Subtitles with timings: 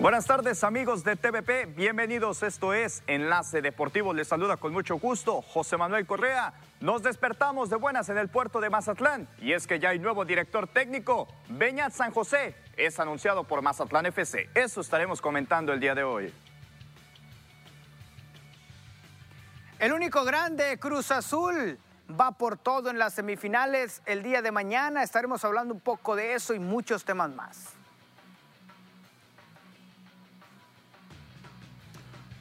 [0.00, 5.42] Buenas tardes amigos de TVP, bienvenidos, esto es Enlace Deportivo, les saluda con mucho gusto
[5.42, 6.54] José Manuel Correa.
[6.80, 10.24] Nos despertamos de buenas en el puerto de Mazatlán y es que ya hay nuevo
[10.24, 14.48] director técnico, Beñat San José, es anunciado por Mazatlán FC.
[14.54, 16.32] Eso estaremos comentando el día de hoy.
[19.78, 21.78] El único grande, Cruz Azul,
[22.18, 25.02] va por todo en las semifinales el día de mañana.
[25.02, 27.79] Estaremos hablando un poco de eso y muchos temas más.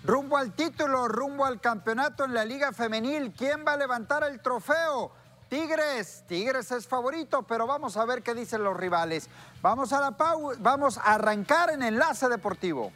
[0.10, 3.32] Rumbo al título, rumbo al campeonato en la Liga Femenil.
[3.32, 5.12] ¿Quién va a levantar el trofeo?
[5.50, 9.30] Tigres, Tigres es favorito, pero vamos a ver qué dicen los rivales.
[9.62, 10.18] Vamos a la
[10.58, 12.92] vamos a arrancar en Enlace Deportivo.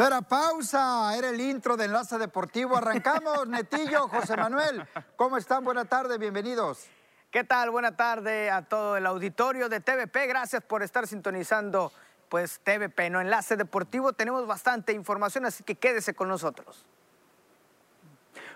[0.00, 2.74] No era pausa, era el intro de Enlace Deportivo.
[2.74, 4.82] Arrancamos, Netillo, José Manuel.
[5.14, 5.62] ¿Cómo están?
[5.62, 6.86] Buenas tardes, bienvenidos.
[7.30, 7.68] ¿Qué tal?
[7.68, 10.26] Buena tarde a todo el auditorio de TVP.
[10.26, 11.92] Gracias por estar sintonizando
[12.30, 14.14] pues TVP, no Enlace Deportivo.
[14.14, 16.86] Tenemos bastante información, así que quédese con nosotros.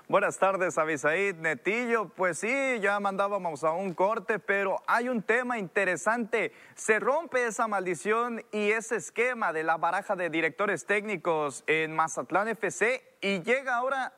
[0.07, 2.11] Buenas tardes, Abisaid Netillo.
[2.11, 6.53] Pues sí, ya mandábamos a un corte, pero hay un tema interesante.
[6.75, 12.49] Se rompe esa maldición y ese esquema de la baraja de directores técnicos en Mazatlán
[12.49, 14.13] FC y llega ahora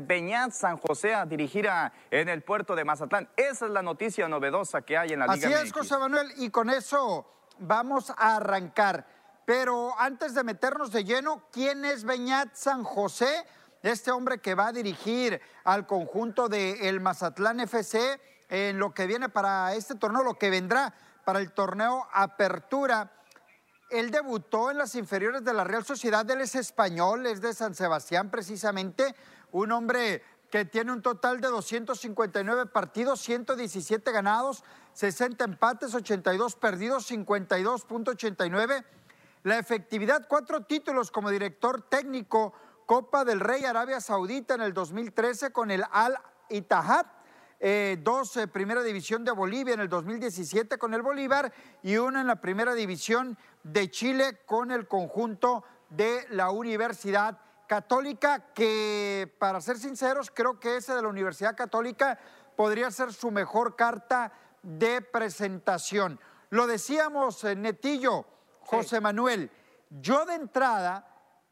[0.00, 1.68] Beñat San José a dirigir
[2.10, 3.28] en el puerto de Mazatlán.
[3.36, 6.48] Esa es la noticia novedosa que hay en la Liga Así es, José Manuel, y
[6.48, 9.06] con eso vamos a arrancar.
[9.44, 13.44] Pero antes de meternos de lleno, ¿quién es Beñat San José?
[13.82, 19.28] Este hombre que va a dirigir al conjunto del Mazatlán FC en lo que viene
[19.28, 23.12] para este torneo, lo que vendrá para el torneo Apertura.
[23.90, 27.74] Él debutó en las inferiores de la Real Sociedad, él es español, es de San
[27.74, 29.14] Sebastián precisamente,
[29.52, 34.64] un hombre que tiene un total de 259 partidos, 117 ganados,
[34.94, 38.84] 60 empates, 82 perdidos, 52.89.
[39.44, 42.52] La efectividad, cuatro títulos como director técnico,
[42.90, 46.18] Copa del Rey Arabia Saudita en el 2013 con el Al
[46.48, 47.06] Ittihad.
[47.60, 51.52] Eh, dos eh, Primera División de Bolivia en el 2017 con el Bolívar
[51.84, 58.52] y uno en la Primera División de Chile con el conjunto de la Universidad Católica,
[58.54, 62.18] que para ser sinceros creo que ese de la Universidad Católica
[62.56, 64.32] podría ser su mejor carta
[64.64, 66.18] de presentación.
[66.48, 68.26] Lo decíamos, eh, Netillo,
[68.62, 69.48] José Manuel,
[69.90, 71.09] yo de entrada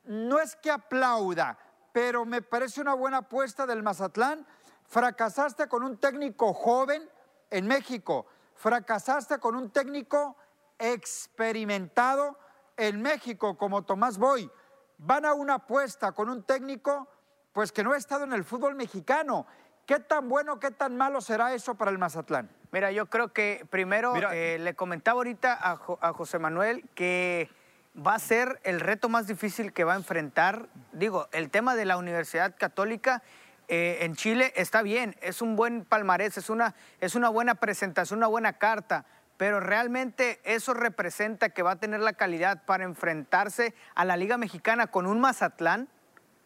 [0.09, 1.59] no es que aplauda,
[1.93, 4.47] pero me parece una buena apuesta del Mazatlán.
[4.85, 7.09] Fracasaste con un técnico joven
[7.51, 10.37] en México, fracasaste con un técnico
[10.79, 12.39] experimentado
[12.77, 14.51] en México como Tomás Boy.
[14.97, 17.07] Van a una apuesta con un técnico
[17.53, 19.47] pues que no ha estado en el fútbol mexicano.
[19.85, 22.51] ¿Qué tan bueno, qué tan malo será eso para el Mazatlán?
[22.73, 27.51] Mira, yo creo que primero eh, le comentaba ahorita a, a José Manuel que
[27.99, 30.69] va a ser el reto más difícil que va a enfrentar.
[30.93, 33.23] Digo, el tema de la Universidad Católica
[33.67, 38.19] eh, en Chile está bien, es un buen palmarés, es una, es una buena presentación,
[38.19, 39.05] una buena carta,
[39.37, 44.39] pero realmente eso representa que va a tener la calidad para enfrentarse a la Liga
[44.39, 45.89] Mexicana con un Mazatlán.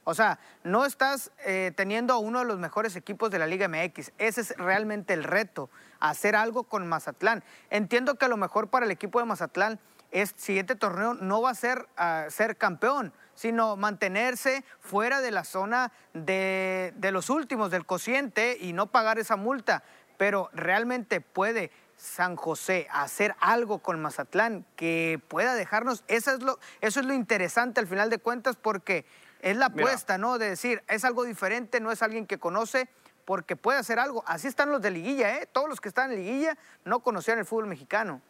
[0.05, 3.69] O sea, no estás eh, teniendo a uno de los mejores equipos de la Liga
[3.69, 4.11] MX.
[4.19, 5.71] Ese es realmente el reto,
[6.01, 7.45] hacer algo con Mazatlán.
[7.71, 9.79] Entiendo que a lo mejor para el equipo de Mazatlán
[10.13, 15.45] este siguiente torneo no va a ser ah, ser campeón, sino mantenerse fuera de la
[15.45, 19.83] zona de, de los últimos, del cociente y no pagar esa multa.
[20.19, 26.59] Pero realmente puede San José hacer algo con Mazatlán que pueda dejarnos, eso es lo,
[26.81, 29.07] eso es lo interesante al final de cuentas porque
[29.41, 30.39] es la apuesta, ¿no?
[30.39, 32.89] De decir, es algo diferente, no es alguien que conoce,
[33.25, 34.25] porque puede hacer algo.
[34.27, 35.49] Así están los de liguilla, ¿eh?
[35.51, 38.21] Todos los que están en liguilla no conocían el fútbol mexicano.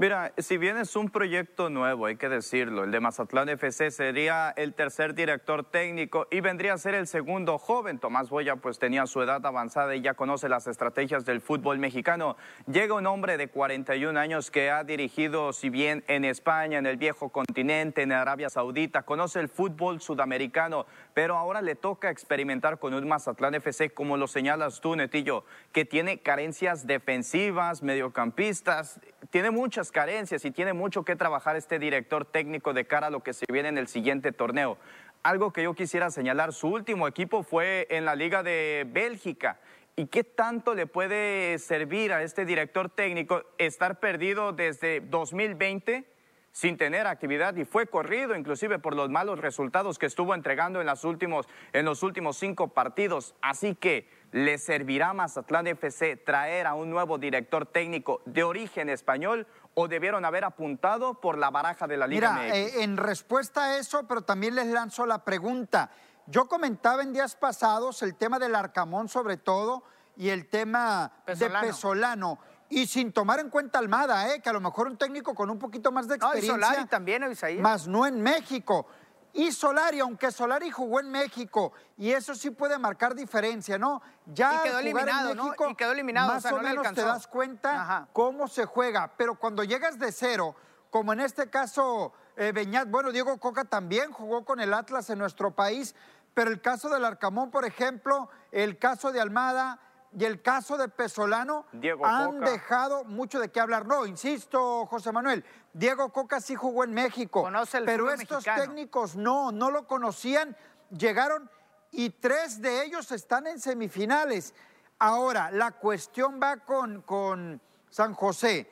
[0.00, 4.54] Mira, si bien es un proyecto nuevo, hay que decirlo, el de Mazatlán FC sería
[4.56, 7.98] el tercer director técnico y vendría a ser el segundo joven.
[7.98, 12.36] Tomás Boya pues tenía su edad avanzada y ya conoce las estrategias del fútbol mexicano.
[12.70, 16.96] Llega un hombre de 41 años que ha dirigido, si bien en España, en el
[16.96, 22.94] viejo continente, en Arabia Saudita, conoce el fútbol sudamericano, pero ahora le toca experimentar con
[22.94, 29.00] un Mazatlán FC, como lo señalas tú, Netillo, que tiene carencias defensivas, mediocampistas,
[29.30, 33.22] tiene muchas carencias y tiene mucho que trabajar este director técnico de cara a lo
[33.22, 34.78] que se viene en el siguiente torneo.
[35.22, 39.58] Algo que yo quisiera señalar, su último equipo fue en la Liga de Bélgica
[39.98, 46.04] ¿Y qué tanto le puede servir a este director técnico estar perdido desde 2020
[46.52, 50.86] sin tener actividad y fue corrido inclusive por los malos resultados que estuvo entregando en,
[50.86, 53.34] los últimos, en los últimos cinco partidos?
[53.42, 58.90] Así que le servirá a Mazatlán FC traer a un nuevo director técnico de origen
[58.90, 59.48] español
[59.80, 63.78] o debieron haber apuntado por la baraja de la Liga Mira, eh, en respuesta a
[63.78, 65.90] eso, pero también les lanzo la pregunta.
[66.26, 69.84] Yo comentaba en días pasados el tema del Arcamón sobre todo
[70.16, 72.40] y el tema de Pesolano.
[72.70, 74.42] Y sin tomar en cuenta Almada, ¿eh?
[74.42, 76.56] que a lo mejor un técnico con un poquito más de experiencia.
[76.56, 77.62] No, y Solari también, Isaías.
[77.62, 78.88] Más no en México.
[79.32, 84.00] Y Solari, aunque Solari jugó en México, y eso sí puede marcar diferencia, ¿no?
[84.26, 85.54] Ya y quedó eliminado, ¿no?
[85.68, 89.12] Y quedó eliminado, más o, menos te das cuenta cómo se juega.
[89.16, 90.56] Pero cuando llegas de cero,
[90.90, 95.18] como en este caso eh, Beñat, bueno, Diego Coca también jugó con el Atlas en
[95.18, 95.94] nuestro país,
[96.34, 99.80] pero el caso del Arcamón, por ejemplo, el caso de Almada
[100.16, 101.66] y el caso de Pesolano
[102.04, 103.86] han dejado mucho de qué hablar.
[103.86, 107.48] No, insisto, José Manuel, Diego Coca sí jugó en México,
[107.84, 110.56] pero estos técnicos no, no lo conocían,
[110.90, 111.50] llegaron
[111.90, 114.54] y tres de ellos están en semifinales.
[114.98, 117.60] Ahora, la cuestión va con, con
[117.90, 118.70] San José.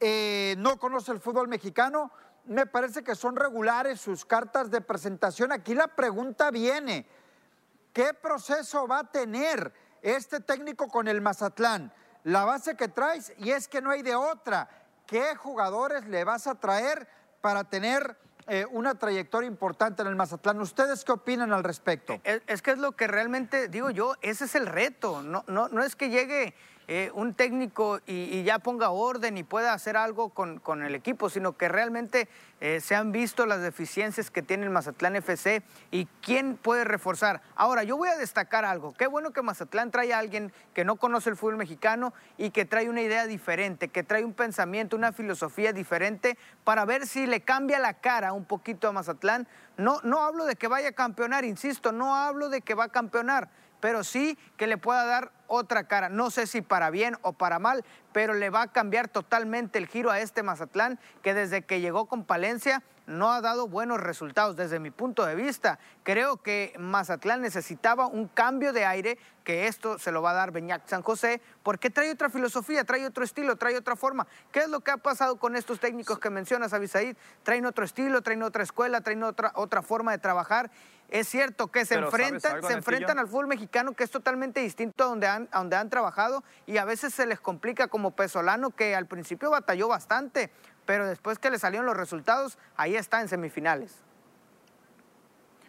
[0.00, 2.12] Eh, no conoce el fútbol mexicano,
[2.44, 5.50] me parece que son regulares sus cartas de presentación.
[5.50, 7.04] Aquí la pregunta viene,
[7.92, 11.92] ¿qué proceso va a tener este técnico con el Mazatlán?
[12.24, 14.68] La base que traes y es que no hay de otra.
[15.06, 17.08] ¿Qué jugadores le vas a traer
[17.40, 20.60] para tener eh, una trayectoria importante en el Mazatlán?
[20.60, 22.20] ¿Ustedes qué opinan al respecto?
[22.24, 25.22] Es, que es lo que realmente digo yo, ese es el reto.
[25.22, 26.54] No, no, no es que llegue
[26.90, 31.54] eh, un técnico y, ya ponga orden y pueda hacer algo con, el equipo, sino
[31.54, 32.28] que realmente
[32.62, 37.42] eh, se han visto las deficiencias que tiene el Mazatlán FC y quién puede reforzar.
[37.56, 38.94] Ahora, yo voy a destacar algo.
[38.94, 42.64] Qué bueno que Mazatlán trae a alguien que no conoce el fútbol mexicano y que
[42.64, 47.42] trae una idea diferente, que trae un pensamiento, una filosofía diferente para ver si le
[47.42, 49.46] cambia la cara un poquito a Mazatlán.
[49.76, 52.88] No, no hablo de que vaya a campeonar, insisto, no hablo de que va a
[52.88, 56.08] campeonar pero sí que le pueda dar otra cara.
[56.08, 59.86] No sé si para bien o para mal, pero le va a cambiar totalmente el
[59.86, 64.54] giro a este Mazatlán que desde que llegó con Palencia no ha dado buenos resultados
[64.54, 65.78] desde mi punto de vista.
[66.02, 70.52] Creo que Mazatlán necesitaba un cambio de aire, que esto se lo va a dar
[70.52, 74.26] Beñac San José, porque trae otra filosofía, trae otro estilo, trae otra forma.
[74.52, 77.16] ¿Qué es lo que ha pasado con estos técnicos que mencionas, Abisaid?
[77.42, 80.70] Traen otro estilo, traen otra escuela, traen otra, otra forma de trabajar.
[81.08, 85.06] Es cierto que se enfrentan, se enfrentan al fútbol mexicano, que es totalmente distinto a
[85.06, 88.94] donde, han, a donde han trabajado, y a veces se les complica como Pesolano, que
[88.94, 90.50] al principio batalló bastante
[90.88, 94.07] pero después que le salieron los resultados, ahí está en semifinales.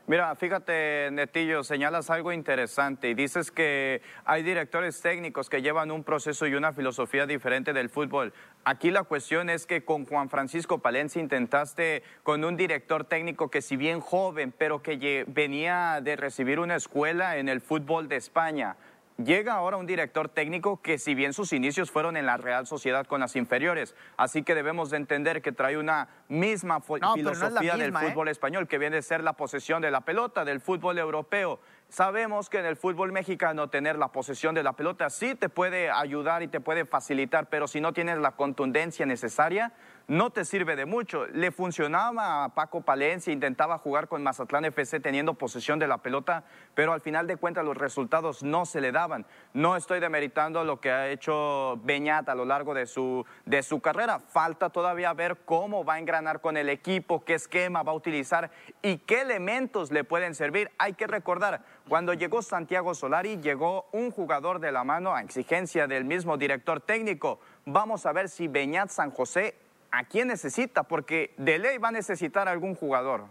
[0.10, 6.04] Mira, fíjate, Netillo, señalas algo interesante y dices que hay directores técnicos que llevan un
[6.04, 8.34] proceso y una filosofía diferente del fútbol.
[8.64, 13.62] Aquí la cuestión es que con Juan Francisco Palencia intentaste con un director técnico que
[13.62, 18.78] si bien joven, pero que venía de recibir una escuela en el fútbol de España.
[19.24, 23.06] Llega ahora un director técnico que si bien sus inicios fueron en la Real Sociedad
[23.06, 28.00] con las inferiores, así que debemos de entender que trae una misma filosofía del ¿eh?
[28.00, 31.60] fútbol español, que viene a ser la posesión de la pelota, del fútbol europeo.
[31.90, 35.90] Sabemos que en el fútbol mexicano tener la posesión de la pelota sí te puede
[35.90, 39.74] ayudar y te puede facilitar, pero si no tienes la contundencia necesaria,
[40.10, 41.28] no te sirve de mucho.
[41.28, 46.44] Le funcionaba a Paco Palencia, intentaba jugar con Mazatlán FC teniendo posesión de la pelota,
[46.74, 49.28] pero al final de cuentas los resultados no se le daban.
[49.54, 53.82] No estoy demeritando lo que ha hecho Beñat a lo largo de su, de su
[53.82, 54.18] carrera.
[54.18, 58.50] Falta todavía ver cómo va a engranar con el equipo, qué esquema va a utilizar
[58.82, 60.72] y qué elementos le pueden servir.
[60.80, 65.86] Hay que recordar, cuando llegó Santiago Solari, llegó un jugador de la mano a exigencia
[65.86, 67.40] del mismo director técnico.
[67.66, 71.92] Vamos a ver si Beñat San José a quién necesita, porque de ley va a
[71.92, 73.26] necesitar algún jugador.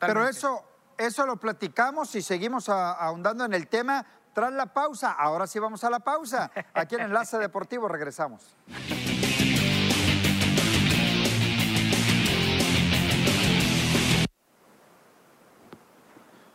[0.00, 0.64] Pero eso,
[0.98, 5.12] eso lo platicamos y seguimos ahondando en el tema tras la pausa.
[5.12, 6.50] Ahora sí vamos a la pausa.
[6.74, 8.54] Aquí en Enlace Deportivo regresamos.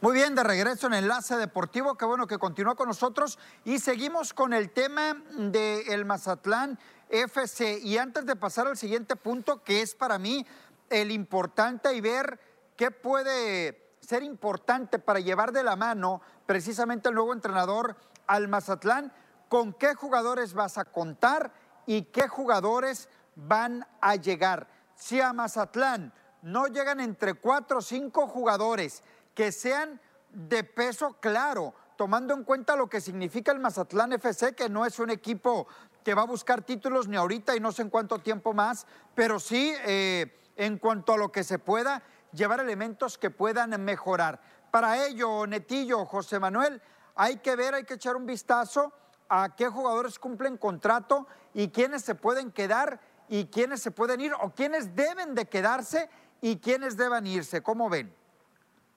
[0.02, 4.34] Muy bien, de regreso en Enlace Deportivo, qué bueno que continúa con nosotros y seguimos
[4.34, 6.80] con el tema del Mazatlán
[7.12, 7.80] FC.
[7.84, 10.46] Y antes de pasar al siguiente punto, que es para mí
[10.90, 12.40] el importante y ver
[12.76, 17.96] qué puede ser importante para llevar de la mano precisamente el nuevo entrenador
[18.28, 19.14] al Mazatlán,
[19.48, 21.52] con qué jugadores vas a contar
[21.86, 24.68] y qué jugadores van a llegar.
[24.96, 29.04] Si a Mazatlán no llegan entre cuatro o cinco jugadores
[29.34, 30.00] que sean
[30.32, 35.00] de peso claro, tomando en cuenta lo que significa el Mazatlán FC, que no es
[35.00, 35.68] un equipo
[36.04, 39.40] que va a buscar títulos ni ahorita y no sé en cuánto tiempo más, pero
[39.40, 44.42] sí eh, en cuanto a lo que se pueda, llevar elementos que puedan mejorar.
[44.72, 46.82] Para ello, Netillo, José Manuel,
[47.16, 48.94] hay que ver, hay que echar un vistazo
[49.30, 54.34] a qué jugadores cumplen contrato y quiénes se pueden quedar y quiénes se pueden ir
[54.34, 56.10] o quiénes deben de quedarse
[56.42, 57.62] y quiénes deben irse.
[57.62, 58.14] ¿Cómo ven?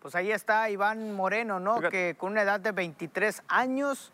[0.01, 1.81] Pues ahí está Iván Moreno, ¿no?
[1.81, 4.13] Que con una edad de 23 años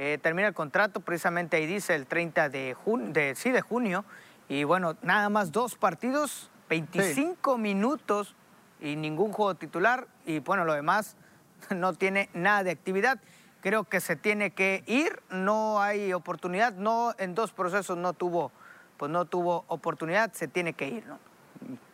[0.00, 2.76] eh, termina el contrato, precisamente ahí dice el 30 de,
[3.08, 4.04] de, sí, de junio.
[4.48, 8.36] Y bueno, nada más dos partidos, 25 minutos
[8.80, 10.06] y ningún juego titular.
[10.24, 11.16] Y bueno, lo demás
[11.74, 13.18] no tiene nada de actividad.
[13.60, 18.52] Creo que se tiene que ir, no hay oportunidad, no en dos procesos no tuvo,
[18.98, 21.18] pues no tuvo oportunidad, se tiene que ir, ¿no?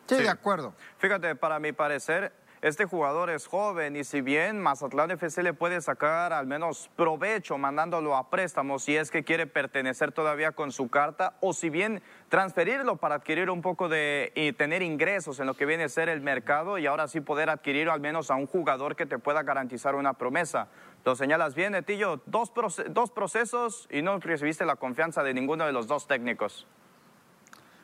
[0.05, 0.17] sí.
[0.17, 0.75] de acuerdo.
[0.99, 2.31] Fíjate, para mi parecer,
[2.65, 7.59] este jugador es joven y si bien Mazatlán FC le puede sacar al menos provecho
[7.59, 12.01] mandándolo a préstamo si es que quiere pertenecer todavía con su carta o si bien
[12.27, 16.09] transferirlo para adquirir un poco de y tener ingresos en lo que viene a ser
[16.09, 19.43] el mercado y ahora sí poder adquirir al menos a un jugador que te pueda
[19.43, 20.67] garantizar una promesa.
[21.03, 22.51] Lo señalas bien, Netillo, dos,
[22.89, 26.65] dos procesos y no recibiste la confianza de ninguno de los dos técnicos.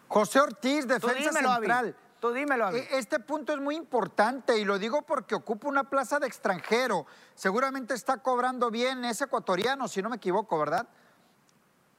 [0.08, 1.96] José Ortiz, defensa central.
[2.22, 2.68] Tú dímelo.
[2.68, 6.28] A e, Este punto es muy importante y lo digo porque ocupa una plaza de
[6.28, 7.08] extranjero.
[7.34, 10.88] Seguramente está cobrando bien, es ecuatoriano, si no me equivoco, ¿verdad?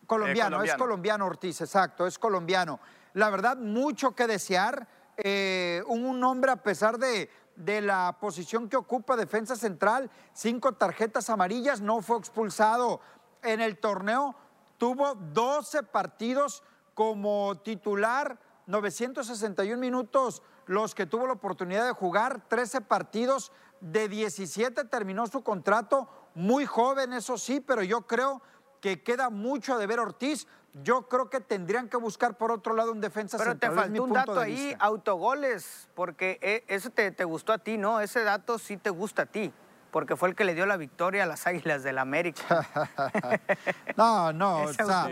[0.06, 2.78] Colombiano, es colombiano Ortiz, exacto, es colombiano.
[3.14, 4.86] La verdad, mucho que desear.
[5.16, 11.30] Eh, un hombre, a pesar de, de la posición que ocupa defensa central, cinco tarjetas
[11.30, 13.00] amarillas, no fue expulsado
[13.42, 14.36] en el torneo,
[14.78, 16.62] tuvo 12 partidos
[16.94, 24.84] como titular 961 minutos los que tuvo la oportunidad de jugar, 13 partidos, de 17
[24.84, 28.40] terminó su contrato, muy joven, eso sí, pero yo creo
[28.80, 30.46] que queda mucho de ver Ortiz.
[30.82, 34.12] Yo creo que tendrían que buscar por otro lado un defensa Pero te faltó un
[34.12, 38.00] dato ahí, autogoles, porque e, eso te, te gustó a ti, ¿no?
[38.00, 39.52] Ese dato sí te gusta a ti
[39.92, 42.66] porque fue el que le dio la victoria a las Águilas del América.
[43.96, 45.06] no, no, o sea,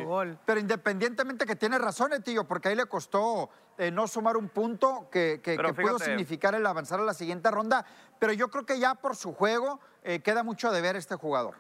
[0.46, 5.08] pero independientemente que tiene razón, tío, porque ahí le costó eh, no sumar un punto
[5.12, 7.84] que, que, pudo significar el avanzar a la siguiente ronda,
[8.18, 11.56] pero yo creo que ya por su juego eh, queda mucho de ver este jugador.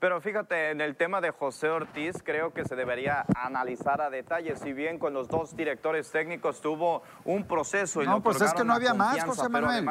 [0.00, 4.56] Pero fíjate, en el tema de José Ortiz, creo que se debería analizar a detalle.
[4.56, 8.64] Si bien con los dos directores técnicos tuvo un proceso y no, pues es que
[8.64, 9.88] no había más, José Manuel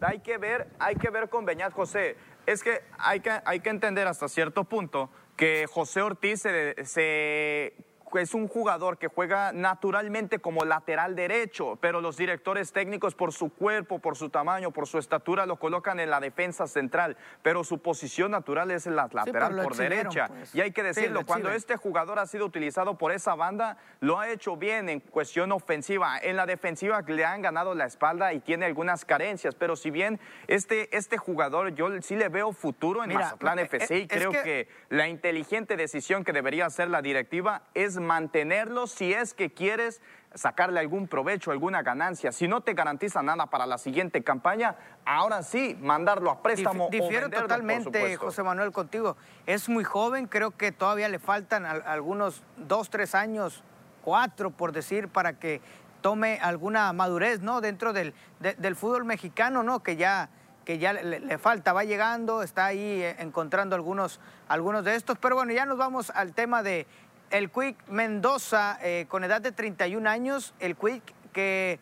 [0.00, 2.16] hay que ver, hay que ver con Beñat José.
[2.46, 7.74] Es que hay que, hay que entender hasta cierto punto que José Ortiz se
[8.18, 13.50] es un jugador que juega naturalmente como lateral derecho, pero los directores técnicos por su
[13.50, 17.78] cuerpo, por su tamaño, por su estatura lo colocan en la defensa central, pero su
[17.78, 20.28] posición natural es la lateral por derecha.
[20.28, 20.54] Pues.
[20.54, 24.30] Y hay que decirlo, cuando este jugador ha sido utilizado por esa banda, lo ha
[24.30, 26.18] hecho bien en cuestión ofensiva.
[26.18, 30.20] En la defensiva le han ganado la espalda y tiene algunas carencias, pero si bien
[30.48, 34.42] este, este jugador yo sí le veo futuro en Mazatlán eh, FC y creo que...
[34.42, 40.00] que la inteligente decisión que debería hacer la directiva es mantenerlo si es que quieres
[40.34, 42.32] sacarle algún provecho, alguna ganancia.
[42.32, 46.88] Si no te garantiza nada para la siguiente campaña, ahora sí, mandarlo a préstamo.
[46.90, 49.16] difiero totalmente, José Manuel, contigo.
[49.46, 53.62] Es muy joven, creo que todavía le faltan algunos dos, tres años,
[54.02, 55.60] cuatro, por decir, para que
[56.02, 57.60] tome alguna madurez, ¿no?
[57.60, 59.82] Dentro del, del fútbol mexicano, ¿no?
[59.82, 60.28] Que ya
[60.66, 65.16] que ya le, falta, va llegando, está ahí eh, encontrando algunos, algunos de estos.
[65.16, 66.88] Pero bueno, ya nos vamos al tema de
[67.30, 71.02] el Quick Mendoza, eh, con edad de 31 años, el Quick
[71.32, 71.78] que,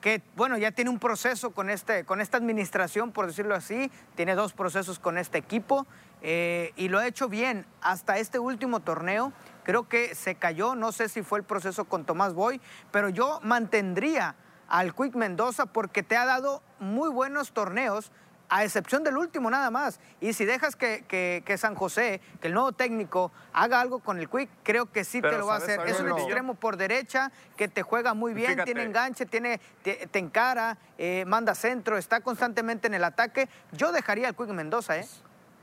[0.00, 4.34] que, bueno, ya tiene un proceso con, este, con esta administración, por decirlo así, tiene
[4.34, 5.86] dos procesos con este equipo
[6.20, 9.32] eh, y lo ha hecho bien hasta este último torneo.
[9.64, 13.40] Creo que se cayó, no sé si fue el proceso con Tomás Boy, pero yo
[13.42, 14.34] mantendría
[14.68, 18.10] al Quick Mendoza porque te ha dado muy buenos torneos
[18.52, 19.98] a excepción del último nada más.
[20.20, 24.50] Y si dejas que, San José, que el nuevo técnico, haga algo con el Quick,
[24.62, 25.80] creo que sí te lo va a hacer.
[25.86, 30.76] Es un extremo por derecha que te juega muy bien, tiene enganche, tiene, te, encara,
[30.98, 33.48] eh, manda centro, está constantemente en el ataque.
[33.72, 35.08] Yo dejaría al Quick Mendoza, ¿eh?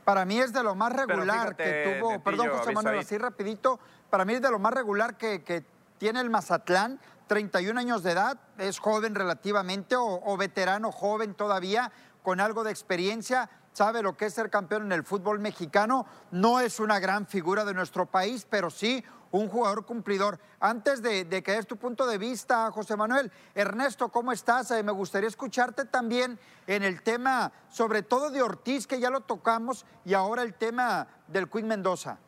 [0.04, 3.78] Para mí es de lo más regular que tuvo, perdón José Manuel, así rapidito,
[4.08, 5.62] para mí es de lo más regular que, que
[5.98, 6.98] tiene el Mazatlán
[7.30, 13.50] 31 años de edad, es joven relativamente o, veterano joven todavía, con algo de experiencia,
[13.72, 16.06] sabe lo que es ser campeón en el fútbol mexicano.
[16.30, 20.40] No es una gran figura de nuestro país, pero sí un jugador cumplidor.
[20.58, 24.70] Antes de, que des tu punto de vista, José Manuel, Ernesto, ¿cómo estás?
[24.70, 29.20] Eh, me gustaría escucharte también en el tema, sobre todo de Ortiz, que ya lo
[29.20, 32.18] tocamos, y ahora el tema del Queen Mendoza.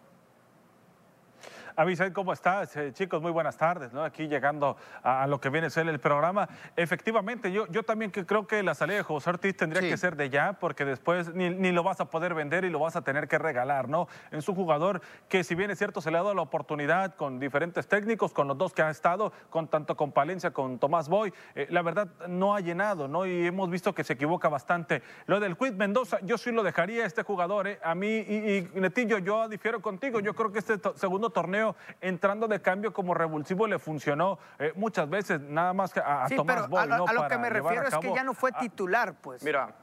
[1.75, 2.77] Avisad, ¿cómo estás?
[2.77, 4.05] Eh, chicos, muy buenas tardes, ¿no?
[4.05, 6.47] Aquí llegando a, lo que viene a ser el programa.
[6.77, 10.17] Efectivamente, yo, yo también que creo que la salida de José Ortiz tendría que ser
[10.17, 13.03] de ya, porque después ni, ni, lo vas a poder vender y lo vas a
[13.03, 14.07] tener que regalar, ¿no?
[14.31, 17.39] Es un jugador que, si bien es cierto, se le ha dado la oportunidad con
[17.41, 21.33] diferentes técnicos, con los dos que ha estado, con tanto con Palencia, con Tomás Boy,
[21.55, 23.25] eh, la verdad no ha llenado, ¿no?
[23.25, 25.03] Y hemos visto que se equivoca bastante.
[25.25, 27.79] Lo del Quid Mendoza, yo sí lo dejaría a este jugador, ¿eh?
[27.83, 31.62] A mí, y, y Netillo, yo difiero contigo, yo creo que este segundo torneo
[32.01, 36.37] entrando de cambio como revulsivo le funcionó eh, muchas veces, nada más que a, sí,
[36.37, 39.15] Tomás pero Boy, a, a lo que me refiero es que ya no fue titular,
[39.21, 39.43] pues.
[39.43, 39.75] Mira,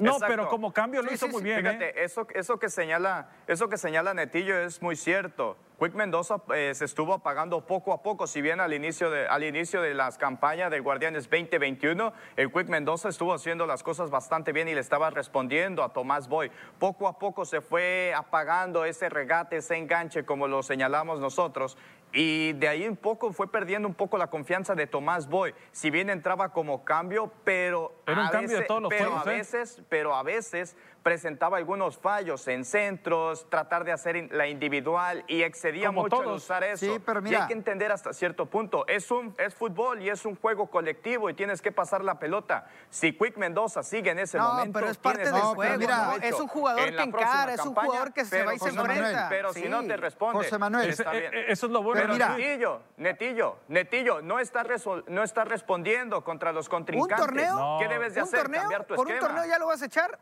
[0.00, 1.58] no, pero como cambio lo hizo muy bien.
[1.58, 2.04] Fíjate, ¿eh?
[2.04, 5.56] eso, eso, que señala, eso que señala Netillo es muy cierto.
[5.78, 9.42] Quick Mendoza eh, se estuvo apagando poco a poco, si bien al inicio, de, al
[9.42, 14.52] inicio de las campañas del Guardianes 2021, el Quick Mendoza estuvo haciendo las cosas bastante
[14.52, 16.52] bien y le estaba respondiendo a Tomás Boy.
[16.78, 21.76] Poco a poco se fue apagando ese regate, ese enganche, como lo señalamos nosotros,
[22.12, 25.52] y de ahí un poco fue perdiendo un poco la confianza de Tomás Boy.
[25.72, 31.58] Si bien entraba como cambio, pero, a, veces, pero a veces, pero a veces presentaba
[31.58, 36.86] algunos fallos en centros, tratar de hacer la individual y excedía mucho en usar eso.
[36.86, 37.38] Sí, pero mira.
[37.38, 38.86] Y hay que entender hasta cierto punto.
[38.88, 42.66] Es, un, es fútbol y es un juego colectivo y tienes que pasar la pelota.
[42.88, 44.80] Si Quick Mendoza sigue en ese no, momento.
[44.80, 45.78] pero es parte del juego.
[45.78, 49.28] Mira, es un jugador que encara, es un jugador que se va y se enfrenta.
[49.28, 50.38] Pero si no te responde.
[50.38, 51.34] José Manuel, está bien.
[51.34, 52.00] Eh, eso es lo bueno.
[52.00, 54.64] Pero mira, Netillo, Netillo, Netillo, no está,
[55.08, 57.20] no está respondiendo contra los contrincantes.
[57.20, 57.76] ¿Un torneo?
[57.78, 58.40] ¿Qué debes de hacer?
[58.40, 58.62] Torneo?
[58.62, 59.26] Cambiar tu ¿Por esquema.
[59.26, 60.18] un torneo ya lo vas a echar?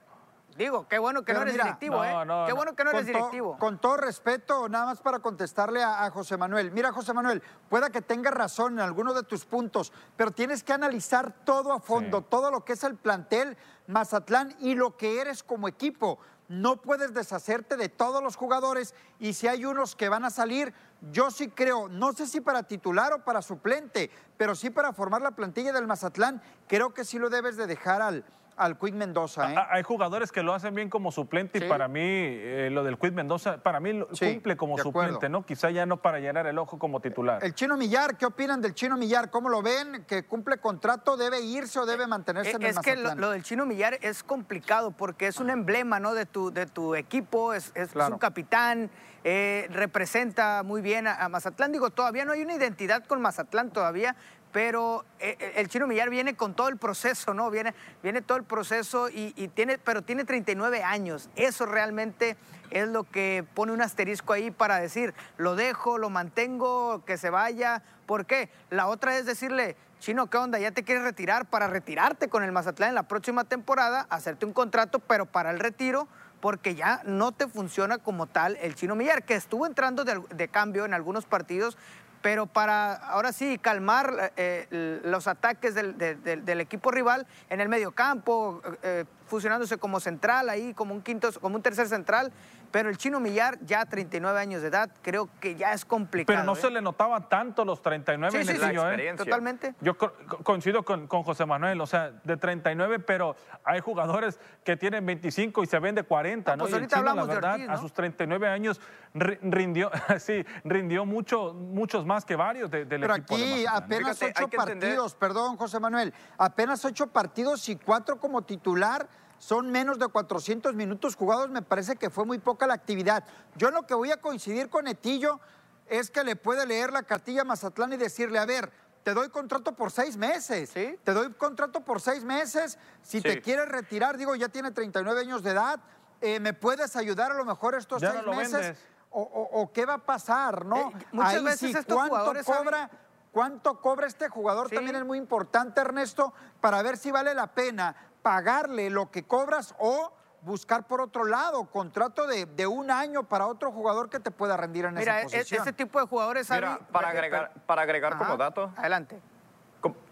[0.57, 2.15] Digo, qué bueno que no eres directivo, ¿eh?
[2.47, 3.57] qué bueno que no eres directivo.
[3.59, 6.71] con todo respeto, nada más para contestarle a, José Manuel.
[6.73, 10.73] Mira, José Manuel, pueda que tengas razón en alguno de tus puntos, pero tienes que
[10.73, 13.57] analizar todo a fondo, todo lo que es el plantel
[13.87, 16.19] Mazatlán y lo que eres como equipo.
[16.49, 20.75] No puedes deshacerte de todos los jugadores y si hay unos que van a salir,
[21.11, 25.23] yo sí creo, no sé si para titular o para suplente, pero sí para formar
[25.23, 28.25] la plantilla del Mazatlán, creo que sí lo debes de dejar al,
[28.57, 29.53] al Quick Mendoza.
[29.53, 29.57] ¿eh?
[29.71, 33.13] Hay jugadores que lo hacen bien como suplente y para mí eh, lo del Quick
[33.13, 35.45] Mendoza, para mí cumple como suplente, ¿no?
[35.45, 37.43] Quizá ya no para llenar el ojo como titular.
[37.45, 39.31] El Chino Millar, ¿qué opinan del Chino Millar?
[39.31, 40.05] ¿Cómo lo ven?
[40.07, 41.17] ¿Que cumple contrato?
[41.17, 44.91] ¿Debe irse o debe mantenerse en el Es que lo, del Chino Millar es complicado
[44.91, 46.15] porque es un emblema, ¿no?
[46.15, 48.91] De tu, de tu equipo, es, es, un capitán,
[49.25, 51.73] eh, representa muy bien a, a Mazatlán.
[51.73, 54.17] Digo, todavía no hay una identidad con Mazatlán todavía,
[54.53, 57.51] pero eh, eh, el Chino Millar viene con todo el proceso, ¿no?
[57.51, 61.31] Viene, viene todo el proceso y, tiene, pero tiene 39 años.
[61.35, 62.37] Eso realmente
[62.71, 67.31] es lo que pone un asterisco ahí para decir, lo dejo, lo mantengo, que se
[67.31, 67.83] vaya.
[68.07, 68.51] ¿Por qué?
[68.71, 70.59] La otra es decirle, Chino, ¿qué onda?
[70.59, 74.07] ¿Ya te quieres retirar para retirarte con el Mazatlán en la próxima temporada?
[74.11, 76.09] Hacerte un contrato, pero para el retiro
[76.43, 80.85] porque ya no te funciona como tal el Chino Millar, que estuvo entrando de, cambio
[80.85, 81.79] en algunos partidos,
[82.23, 88.63] pero para ahora sí calmar eh, los ataques del, equipo rival en el medio campo,
[88.83, 92.33] eh, fusionándose como central ahí, como un quinto, como un tercer central,
[92.73, 96.39] pero el chino Millar, ya 39 años de edad, creo que ya es complicado.
[96.39, 96.71] Pero no se ¿eh?
[96.71, 99.15] le notaban tanto los 39 en el año, ¿eh?
[99.15, 99.75] Totalmente.
[99.81, 105.63] Yo coincido con, José Manuel, o sea, de 39, pero hay jugadores que tienen 25
[105.63, 106.65] y se ven de 40, ¿no?
[106.65, 108.81] Pues ahorita hablamos la verdad, de a sus 39 años
[109.13, 113.35] rindió, sí, rindió mucho, muchos más que varios del pero equipo.
[113.37, 119.07] Pero aquí apenas ocho partidos, perdón, José Manuel, apenas ocho partidos y cuatro como titular
[119.43, 123.25] son menos de 400 minutos jugados, me parece que fue muy poca la actividad.
[123.57, 125.41] Yo lo que voy a coincidir con Etillo
[125.89, 128.71] es que le puede leer la cartilla a Mazatlán y decirle, a ver,
[129.03, 130.71] te doy contrato por seis meses.
[130.71, 130.97] ¿Sí?
[131.03, 132.79] Te doy contrato por seis meses.
[133.03, 135.81] Si te quieres retirar, digo, ya tiene 39 años de edad,
[136.21, 138.79] eh, ¿me puedes ayudar a lo mejor estos seis meses?
[139.11, 140.91] O, qué va a pasar, ¿no?
[140.91, 142.91] Eh, muchas veces ¿cuánto cobra?
[143.33, 144.71] ¿Cuánto cobra este jugador?
[144.71, 149.75] También es muy importante, Ernesto, para ver si vale la pena pagarle lo que cobras
[149.79, 154.57] o buscar por otro lado contrato de, un año para otro jugador que te pueda
[154.57, 155.47] rendir en esa e-, posición.
[155.51, 156.51] Mira, ese tipo de jugadores...
[156.51, 158.73] Mira, para agregar, para agregar como dato...
[158.77, 159.21] Adelante.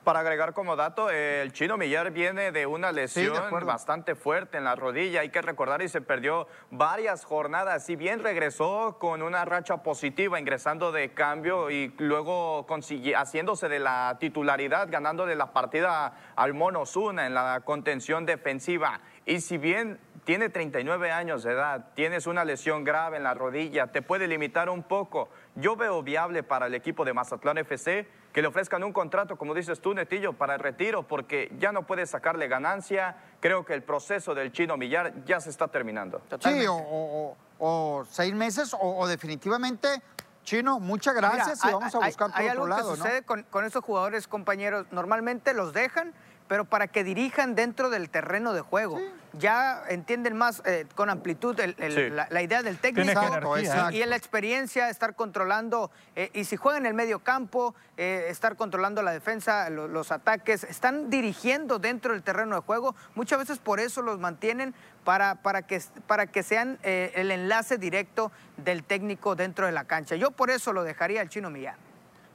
[0.05, 3.35] Para agregar como dato, el chino Millar viene de una lesión
[3.67, 5.21] bastante fuerte en la rodilla.
[5.21, 7.85] Hay que recordar y se perdió varias jornadas.
[7.85, 12.67] Si bien regresó con una racha positiva, ingresando de cambio y luego
[13.15, 19.01] haciéndose de la titularidad, ganándole la partida al Mono Zuna en la contención defensiva.
[19.27, 23.89] Y si bien tiene 39 años de edad, tienes una lesión grave en la rodilla,
[23.89, 25.29] te puede limitar un poco.
[25.57, 29.55] Yo veo viable para el equipo de Mazatlán FC que le ofrezcan un contrato, como
[29.55, 33.17] dices tú, Netillo, para el retiro, porque ya no puede sacarle ganancia.
[33.41, 36.23] Creo que el proceso del chino Millar ya se está terminando.
[36.41, 40.03] Sí, o, seis meses, o, definitivamente
[40.43, 42.93] Chino, muchas gracias y vamos a buscar por otro lado.
[42.93, 44.87] que sucede con, con, esos jugadores, compañeros.
[44.91, 46.15] Normalmente los dejan,
[46.51, 48.99] pero para que dirijan dentro del terreno de juego.
[49.35, 53.57] Ya entienden más eh, con amplitud la, idea del técnico
[53.93, 58.27] y, en la experiencia estar controlando, eh, y si juegan en el medio campo, eh,
[58.31, 63.61] estar controlando la defensa, los ataques, están dirigiendo dentro del terreno de juego, muchas veces
[63.61, 69.37] por eso los mantienen para, para, que, para que sean el enlace directo del técnico
[69.37, 70.17] dentro de la cancha.
[70.17, 71.77] Yo por eso lo dejaría al chino Millán.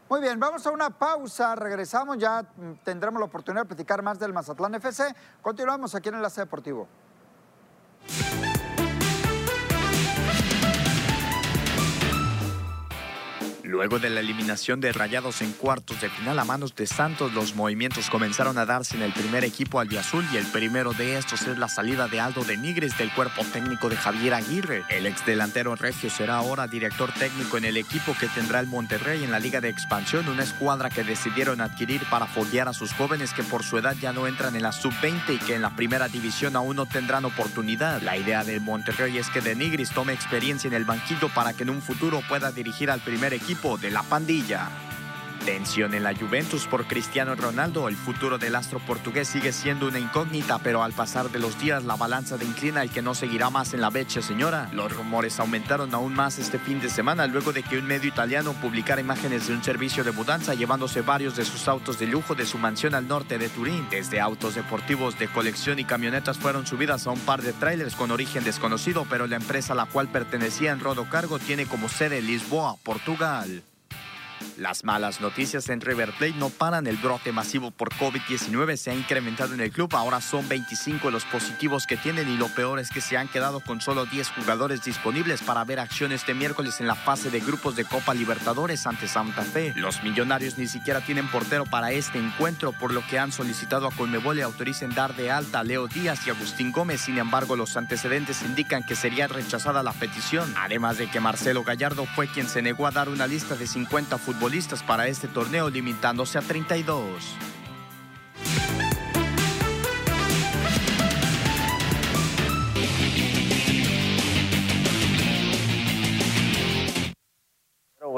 [0.08, 2.46] Muy bien, vamos a una pausa, regresamos, ya
[2.84, 5.04] tendremos la oportunidad de platicar más del Mazatlán FC.
[5.42, 6.88] Continuamos aquí en Enlace Deportivo.
[13.66, 17.56] Luego de la eliminación de Rayados en cuartos de final a manos de Santos, los
[17.56, 21.58] movimientos comenzaron a darse en el primer equipo albiazul y el primero de estos es
[21.58, 24.84] la salida de Aldo de Nigres del cuerpo técnico de Javier Aguirre.
[24.90, 29.24] El ex delantero regio será ahora director técnico en el equipo que tendrá el Monterrey
[29.24, 33.34] en la Liga de Expansión, una escuadra que decidieron adquirir para foguear a sus jóvenes
[33.34, 36.08] que por su edad ya no entran en la sub-20 y que en la primera
[36.08, 38.04] división aún no tendrán oportunidad.
[38.04, 41.64] La idea del Monterrey es que de Nigris tome experiencia en el banquillo para que
[41.64, 44.70] en un futuro pueda dirigir al primer equipo de la pandilla.
[45.46, 47.88] Tensión en la Juventus por Cristiano Ronaldo.
[47.88, 51.84] El futuro del astro portugués sigue siendo una incógnita, pero al pasar de los días
[51.84, 54.70] la balanza de inclina el que no seguirá más en la becha, señora.
[54.74, 58.54] Los rumores aumentaron aún más este fin de semana luego de que un medio italiano
[58.54, 62.48] publicara imágenes de un servicio de mudanza llevándose varios de sus autos de lujo de
[62.48, 63.88] su mansión al norte de Turín.
[63.92, 68.10] Desde autos deportivos de colección y camionetas fueron subidas a un par de trailers con
[68.10, 72.24] origen desconocido, pero la empresa a la cual pertenecía en Rodo Cargo tiene como sede
[72.24, 73.62] Lisboa, Portugal.
[74.58, 76.88] Las malas noticias en River Plate no paran.
[76.88, 79.94] El brote masivo por COVID-19 se ha incrementado en el club.
[79.96, 83.60] Ahora son 25 los positivos que tienen y lo peor es que se han quedado
[83.60, 87.76] con solo 10 jugadores disponibles para ver acción este miércoles en la fase de grupos
[87.76, 89.74] de Copa Libertadores ante Santa Fe.
[89.76, 93.92] Los millonarios ni siquiera tienen portero para este encuentro, por lo que han solicitado a
[93.92, 97.02] Conmebol y autoricen dar de alta a Leo Díaz y Agustín Gómez.
[97.02, 100.54] Sin embargo, los antecedentes indican que sería rechazada la petición.
[100.58, 104.18] Además de que Marcelo Gallardo fue quien se negó a dar una lista de 50
[104.18, 107.06] futbolistas futbolistas para este torneo, limitándose a 32.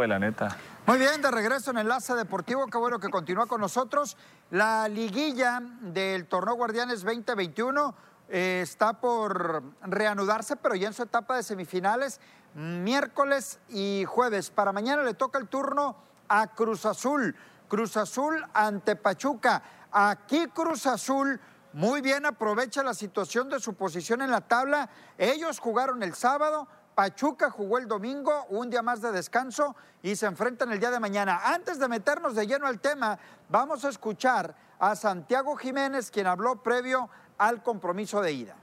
[0.08, 0.56] la neta.
[0.86, 4.16] Muy bien, de regreso en Enlace Deportivo, qué bueno que continúa con nosotros.
[4.52, 7.94] La liguilla del Torneo Guardianes 2021
[8.30, 12.22] eh, está por reanudarse, pero ya en su etapa de semifinales,
[12.54, 14.50] miércoles y jueves.
[14.50, 17.36] Para mañana le toca el turno a Cruz Azul.
[17.68, 19.62] Cruz Azul ante Pachuca.
[19.92, 21.40] Aquí Cruz Azul
[21.74, 24.90] muy bien aprovecha la situación de su posición en la tabla.
[25.18, 30.26] Ellos jugaron el sábado, Pachuca jugó el domingo, un día más de descanso y se
[30.26, 31.42] enfrentan el día de mañana.
[31.54, 36.64] Antes de meternos de lleno al tema, vamos a escuchar a Santiago Jiménez, quien habló
[36.64, 38.56] previo al compromiso de ida.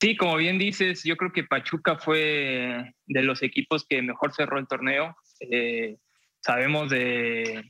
[0.00, 4.60] Sí, como bien dices, yo creo que Pachuca fue de los equipos que mejor cerró
[4.60, 5.16] el torneo.
[5.40, 5.96] Eh,
[6.40, 7.64] sabemos de,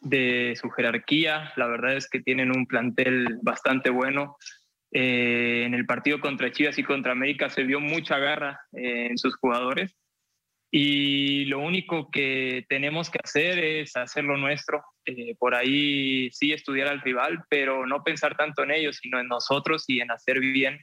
[0.00, 4.36] de, su jerarquía, la verdad es que tienen un plantel bastante bueno.
[4.92, 9.18] Eh, en el partido contra Chivas y contra América se vio mucha garra eh, en
[9.18, 9.96] sus jugadores
[10.72, 14.82] y lo único que tenemos que hacer es hacer lo nuestro.
[15.38, 19.84] por ahí sí estudiar al rival, pero no pensar tanto en ellos, sino en nosotros
[19.88, 20.80] y en hacer bien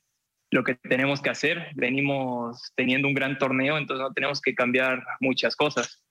[0.52, 1.70] lo que tenemos que hacer.
[1.76, 6.04] Venimos teniendo un gran torneo, entonces no tenemos que cambiar muchas cosas.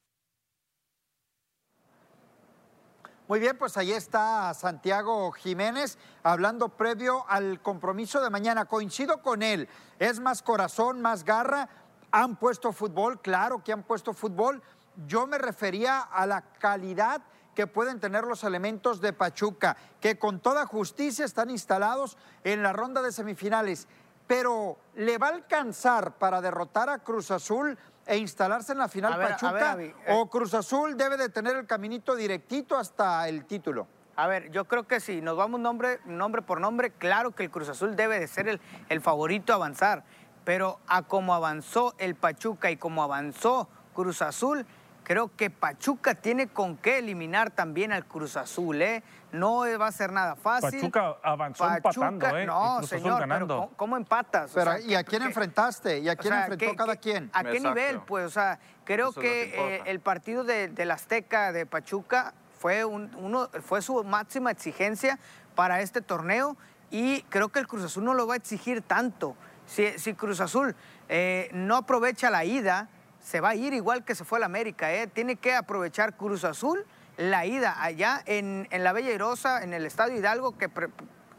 [3.29, 8.67] Muy bien, pues ahí está Santiago Jiménez hablando previo al compromiso de mañana.
[8.67, 11.69] Coincido con él, es más corazón, más garra.
[12.13, 14.63] Han puesto fútbol, claro que han puesto fútbol.
[15.09, 17.21] Yo me refería a la calidad
[17.57, 22.73] que pueden tener los elementos de Pachuca, que con toda justicia están instalados en la
[22.73, 23.89] ronda de semifinales.
[24.29, 27.77] Pero ¿le va a alcanzar para derrotar a Cruz Azul
[28.07, 29.95] e instalarse en la final Pachuca eh.
[30.09, 33.87] o Cruz Azul debe de tener el caminito directito hasta el título?
[34.15, 37.51] A ver, yo creo que si nos vamos nombre, nombre por nombre, claro que el
[37.51, 40.05] Cruz Azul debe de ser el, el favorito a avanzar,
[40.45, 44.65] pero a como avanzó el Pachuca y como avanzó Cruz Azul,
[45.07, 49.05] creo que Pachuca tiene con qué eliminar también al Cruz Azul, ¿eh?
[49.31, 50.81] No va a ser nada fácil.
[50.81, 52.45] Pachuca avanzó empatando, ¿eh?
[52.45, 54.53] No, señor, pero ¿cómo, empatas?
[54.85, 56.01] ¿y a quién enfrentaste?
[56.01, 57.31] ¿Y a quién enfrentó cada quien?
[57.33, 58.01] ¿A qué nivel?
[58.01, 63.49] Pues, o sea, creo que, eh, el partido de, del Azteca de Pachuca fue, uno,
[63.63, 65.21] fue su máxima exigencia
[65.55, 66.57] para este torneo
[66.91, 69.37] y creo que el Cruz Azul no lo va a exigir tanto.
[69.67, 70.75] Si, si Cruz Azul
[71.09, 72.89] eh, no aprovecha la ida,
[73.27, 74.93] se va a ir igual que se fue al América.
[74.93, 75.09] ¿eh?
[75.09, 76.87] Tiene que aprovechar Cruz Azul
[77.17, 80.71] la ida allá en, la Bella Irosa, en el Estadio Hidalgo, que,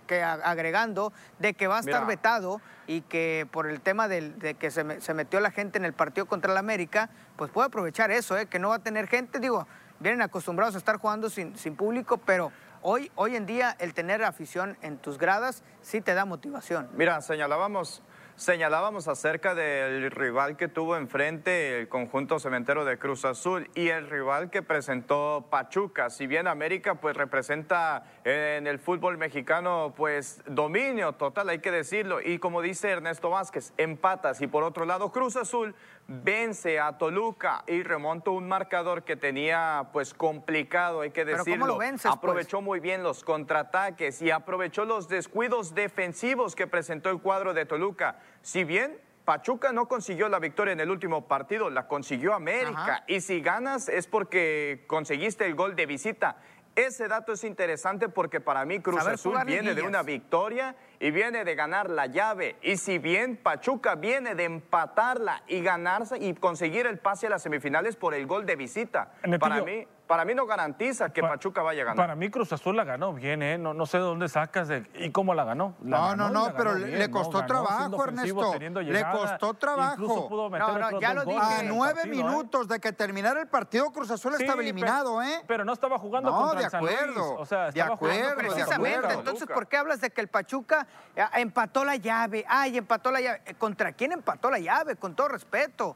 [0.06, 4.70] que agregando de que va a estar vetado y que por el tema de, que
[4.70, 8.48] se, metió la gente en el partido contra el América, pues puede aprovechar eso, ¿eh?
[8.48, 9.40] que no va a tener gente.
[9.40, 9.66] Digo,
[10.02, 14.26] vienen acostumbrados a estar jugando sin, sin público, pero hoy, hoy en día el tener
[14.26, 16.90] afición en tus gradas sí te da motivación.
[16.96, 18.04] Mira, señalábamos
[18.38, 24.08] Señalábamos acerca del rival que tuvo enfrente el conjunto cementero de Cruz Azul y el
[24.08, 26.12] rival que presentó Pachuca.
[26.12, 32.22] Si bien América pues representa en el fútbol mexicano pues dominio total, hay que decirlo.
[32.22, 34.40] Y como dice Ernesto Vázquez, empatas.
[34.40, 35.74] Y por otro lado Cruz Azul
[36.08, 41.78] vence a Toluca y remonta un marcador que tenía pues complicado, hay que decirlo.
[41.78, 42.06] Pues?
[42.06, 47.66] aprovechó muy bien los contraataques y aprovechó los descuidos defensivos que presentó el cuadro de
[47.66, 48.20] Toluca.
[48.42, 53.04] Si bien Pachuca no consiguió la victoria en el último partido, la consiguió América.
[53.08, 56.38] Y si ganas es porque conseguiste el gol de visita.
[56.78, 61.44] Ese dato es interesante porque para mí Cruz Azul viene de una victoria y viene
[61.44, 62.56] de ganar la llave.
[62.62, 67.44] Y si bien Pachuca viene de empatarla y ganarse y conseguir el pase a las
[67.44, 71.82] semifinales por el gol de visita, para mí para mí no garantiza que Pachuca vaya
[71.82, 71.98] a ganar.
[71.98, 73.58] Para mí Cruz Azul la ganó bien, ¿eh?
[73.58, 75.76] No, no sé de dónde sacas de, y cómo la ganó.
[75.82, 78.56] no, no, no, pero le costó trabajo, Ernesto.
[78.82, 80.28] le costó trabajo.
[80.30, 80.68] Pudo meter
[81.02, 81.40] ya lo dije.
[81.40, 82.08] A nueve ¿eh?
[82.08, 85.42] minutos de que terminara el partido, Cruz Azul estaba eliminado, ¿eh?
[85.48, 89.14] Pero no estaba jugando no, contra de acuerdo, O sea, de acuerdo, precisamente.
[89.14, 92.46] Entonces, ¿por qué hablas de que el Pachuca eh, empató la llave?
[92.48, 93.42] Ay, empató la llave.
[93.58, 94.96] ¿Contra quién empató la llave?
[94.96, 95.96] Con todo respeto.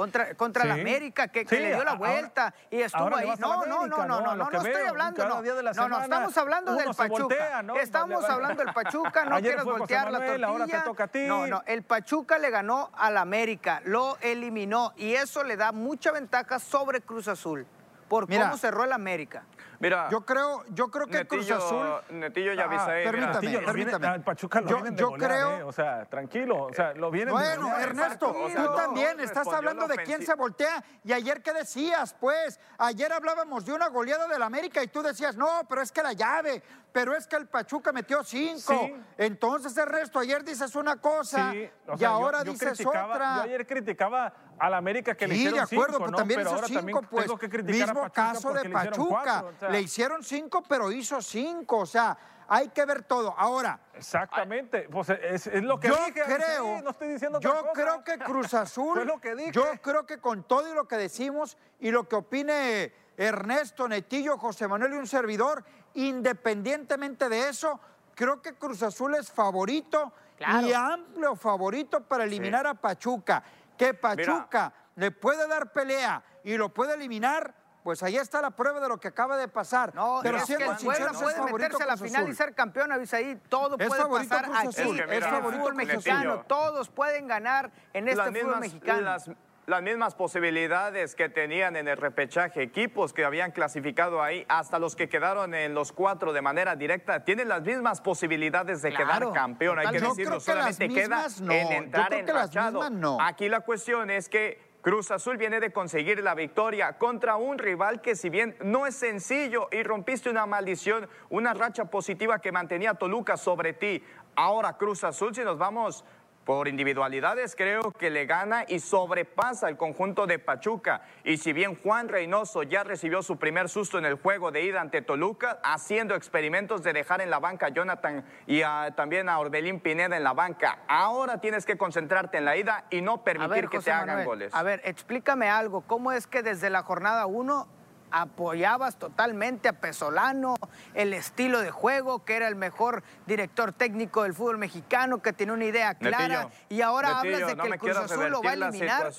[0.00, 3.30] Contra, contra la América, que, le dio la vuelta y estuvo ahí.
[3.38, 5.26] No, no, no, no, no, no, no estoy hablando.
[5.28, 7.64] No, no, no, estamos hablando del Pachuca.
[7.80, 11.28] Estamos hablando del Pachuca, no quieres voltear la tortilla.
[11.28, 16.12] No, no, el Pachuca le ganó al América, lo eliminó y eso le da mucha
[16.12, 17.66] ventaja sobre Cruz Azul
[18.08, 19.44] por cómo cerró el América.
[19.80, 21.86] Mira, yo creo, yo creo que Cruz Azul.
[22.10, 23.02] Netillo ya avisa ahí.
[23.02, 24.14] Permítame, permítame.
[24.14, 25.56] el Pachuca lo yo, de yo creo.
[25.56, 25.62] ¿eh?
[25.62, 26.64] O sea, tranquilo.
[26.64, 30.84] O sea, lo vienen Bueno, Ernesto, tú también estás hablando de quién se voltea.
[31.02, 32.14] Y ayer, ¿qué decías?
[32.20, 36.02] Pues, ayer hablábamos de una goleada del América y tú decías, no, pero es que
[36.02, 38.90] la llave, pero es que el Pachuca metió cinco.
[39.16, 43.36] Entonces, Ernesto, ayer dices una cosa y ahora dices otra.
[43.36, 45.82] Yo ayer criticaba al América que le hicieron cinco.
[45.82, 47.24] de acuerdo, pues también hizo cinco, pues.
[47.24, 49.44] Tengo que criticar mismo a Pachuca caso de Pachuca.
[49.70, 51.78] Le hicieron cinco, pero hizo cinco.
[51.78, 52.16] O sea,
[52.48, 53.32] hay que ver todo.
[53.38, 53.78] Ahora.
[53.94, 54.88] Exactamente.
[54.90, 56.22] Pues es, lo que yo dije.
[56.24, 59.06] Creo, no estoy diciendo Yo creo que Cruz Azul.
[59.06, 59.52] lo que dije.
[59.52, 64.38] Yo creo que con todo y lo que decimos y lo que opine Ernesto, Netillo,
[64.38, 67.78] José Manuel y un servidor, independientemente de eso,
[68.14, 73.42] creo que Cruz Azul es favorito y amplio favorito para eliminar a Pachuca.
[73.76, 78.78] Que Pachuca le puede dar pelea y lo puede eliminar pues ahí está la prueba
[78.78, 79.94] de lo que acaba de pasar.
[79.94, 83.40] No, pero es que el Puebla puede meterse a la final y ser campeón, ahí
[83.48, 84.68] todo puede pasar aquí.
[85.08, 89.00] Es, favorito el mexicano, todos pueden ganar en este fútbol mexicano.
[89.00, 89.30] Las,
[89.66, 94.96] las mismas posibilidades que tenían en el repechaje, equipos que habían clasificado ahí, hasta los
[94.96, 99.78] que quedaron en los cuatro de manera directa, tienen las mismas posibilidades de quedar campeón.
[99.78, 103.18] Hay que decirlo, solamente queda en entrar en No.
[103.20, 108.00] Aquí la cuestión es que Cruz Azul viene de conseguir la victoria contra un rival
[108.00, 112.94] que si bien no es sencillo y rompiste una maldición, una racha positiva que mantenía
[112.94, 114.02] Toluca sobre ti.
[114.36, 116.02] Ahora Cruz Azul, si nos vamos
[116.44, 121.02] por individualidades creo que le gana y sobrepasa el conjunto de Pachuca.
[121.22, 124.80] Y si bien Juan Reynoso ya recibió su primer susto en el juego de ida
[124.80, 128.62] ante Toluca, haciendo experimentos de dejar en la banca a Jonathan y
[128.96, 133.00] también a Orbelín Pineda en la banca, ahora tienes que concentrarte en la ida y
[133.00, 134.54] no permitir que te hagan goles.
[134.54, 135.82] A ver, explícame algo.
[135.82, 137.79] ¿Cómo es que desde la jornada 1
[138.10, 140.56] apoyabas totalmente a Pesolano,
[140.94, 145.52] el estilo de juego, que era el mejor director técnico del fútbol mexicano, que tiene
[145.52, 149.12] una idea clara, y ahora hablas de que el Cruz Azul lo va a eliminar.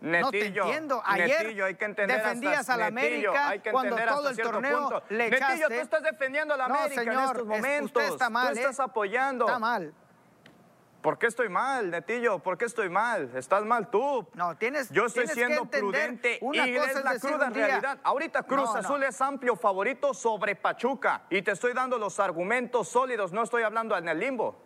[0.00, 1.02] no te entiendo.
[1.04, 1.54] Ayer
[2.06, 5.46] defendías a la América cuando todo el torneo le echaste.
[5.46, 8.02] Netillo, tú estás defendiendo a la América en estos momentos.
[8.02, 8.82] Está mal, tú estás ¿eh?
[8.82, 9.46] apoyando.
[9.46, 9.94] Está mal.
[11.02, 12.38] ¿Por qué estoy mal, Netillo?
[12.38, 13.32] ¿Por qué estoy mal?
[13.34, 14.24] Estás mal tú.
[14.34, 17.98] No, tienes Yo estoy siendo prudente una y cosa es la cruda realidad.
[18.04, 23.32] Ahorita Cruz Azul es amplio favorito sobre Pachuca y te estoy dando los argumentos sólidos,
[23.32, 24.56] no estoy hablando en el limbo.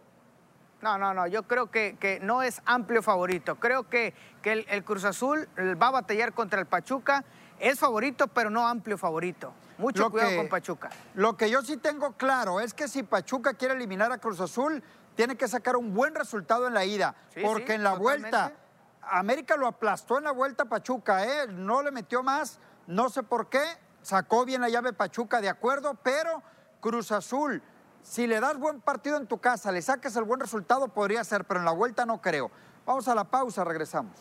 [0.83, 3.57] No, no, no, yo creo que, que no es amplio favorito.
[3.57, 7.25] Creo que, que el, el, Cruz Azul va a batallar contra el Pachuca.
[7.59, 9.55] Es favorito, pero no amplio favorito.
[9.79, 10.91] Mucho cuidado con Pachuca.
[11.15, 14.83] Lo que yo sí tengo claro es que si Pachuca quiere eliminar a Cruz Azul,
[15.17, 18.53] tiene que sacar un buen resultado en la ida, porque en la vuelta,
[19.01, 21.49] América lo aplastó en la vuelta Pachuca, ¿eh?
[21.49, 23.65] no le metió más, no sé por qué,
[24.03, 26.43] sacó bien la llave Pachuca, de acuerdo, pero
[26.81, 27.63] Cruz Azul,
[28.03, 31.45] si le das buen partido en tu casa, le saques el buen resultado, podría ser,
[31.45, 32.51] pero en la vuelta no creo.
[32.85, 34.15] Vamos a la pausa, regresamos.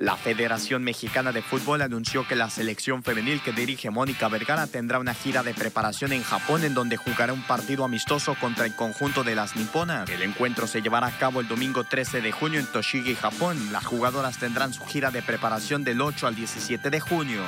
[0.00, 4.98] La Federación Mexicana de Fútbol anunció que la selección femenil que dirige Mónica Vergara tendrá
[4.98, 9.24] una gira de preparación en Japón en donde jugará un partido amistoso contra el conjunto
[9.24, 10.08] de las niponas.
[10.08, 13.58] El encuentro se llevará a cabo el domingo 13 de junio en Toshigi, Japón.
[13.72, 17.42] Las jugadoras tendrán su gira de preparación del 8 al 17 de junio.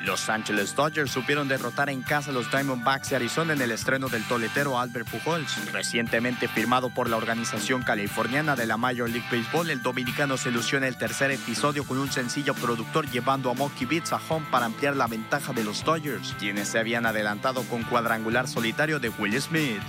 [0.00, 4.08] Los Angeles Dodgers supieron derrotar en casa a los Diamondbacks de Arizona en el estreno
[4.08, 5.72] del toletero Albert Pujols.
[5.72, 10.78] Recientemente firmado por la organización californiana de la Major League Baseball, el dominicano se lució
[10.78, 14.64] en el tercer episodio con un sencillo productor llevando a Monkey Beats a home para
[14.64, 19.38] ampliar la ventaja de los Dodgers, quienes se habían adelantado con cuadrangular solitario de Will
[19.38, 19.82] Smith.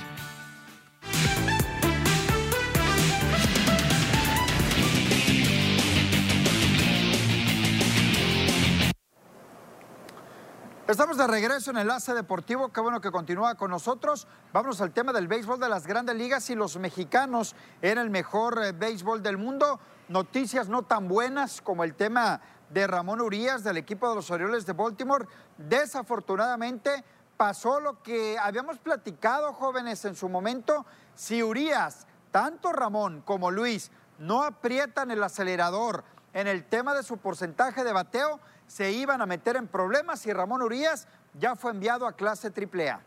[10.91, 14.27] Estamos de regreso en Enlace Deportivo, qué bueno que continúa con nosotros.
[14.51, 18.61] Vamos al tema del béisbol de las grandes ligas y los mexicanos en el mejor
[18.61, 19.79] eh, béisbol del mundo.
[20.09, 24.65] Noticias no tan buenas como el tema de Ramón Urias del equipo de los Orioles
[24.65, 25.27] de Baltimore.
[25.57, 27.05] Desafortunadamente
[27.37, 30.85] pasó lo que habíamos platicado, jóvenes, en su momento.
[31.15, 37.17] Si Urias, tanto Ramón como Luis, no aprietan el acelerador en el tema de su
[37.17, 38.39] porcentaje de bateo,
[38.71, 43.01] se iban a meter en problemas y Ramón Urias ya fue enviado a clase AAA.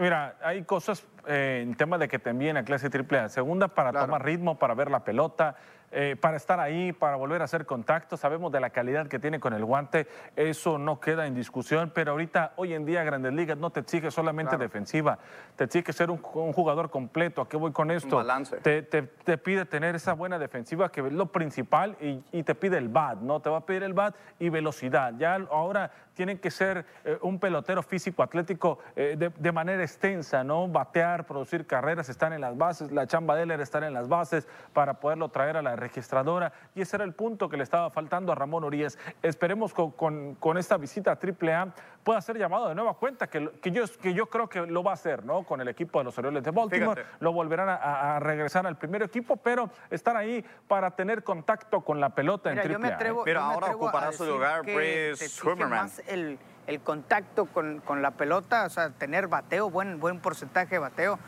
[0.00, 3.28] Mira, hay cosas eh, en tema de que te envíen a clase AAA.
[3.28, 5.54] Segunda, para tomar ritmo, para ver la pelota.
[5.96, 8.16] Eh, para estar ahí, para volver a hacer contacto.
[8.16, 12.10] Sabemos de la calidad que tiene con el guante, eso no queda en discusión, pero
[12.10, 15.20] ahorita, hoy en día, Grandes Ligas no te exige solamente defensiva,
[15.54, 17.42] te exige ser un, jugador completo.
[17.42, 18.16] ¿A qué voy con esto?
[18.16, 18.56] balance.
[18.56, 22.88] Te, te, pide tener esa buena defensiva, que es lo principal, y, te pide el
[22.88, 23.38] bat, ¿no?
[23.40, 25.14] Te va a pedir el bat y velocidad.
[25.16, 30.68] Ya ahora tienen que ser eh, un pelotero físico, atlético eh, de, manera extensa, ¿no?
[30.68, 34.08] Batear, producir carreras, estar en las bases, la chamba de él era estar en las
[34.08, 37.90] bases para poderlo traer a la registradora y ese era el punto que le estaba
[37.90, 38.98] faltando a Ramón Urias.
[39.22, 41.74] Esperemos con, con, esta visita a AAA
[42.04, 44.92] pueda ser llamado de nueva cuenta, que, que, yo, que yo creo que lo va
[44.92, 45.42] a hacer, ¿no?
[45.42, 49.36] Con el equipo de los Orioles de Baltimore, lo volverán a, regresar al primer equipo,
[49.36, 52.66] pero estar ahí para tener contacto con la pelota en AAA.
[52.66, 54.62] Yo me atrevo, Pero ahora ocupará su lugar
[55.68, 60.74] Más el, el contacto con, con, la pelota, o sea, tener bateo, buen, buen porcentaje
[60.76, 61.18] de bateo,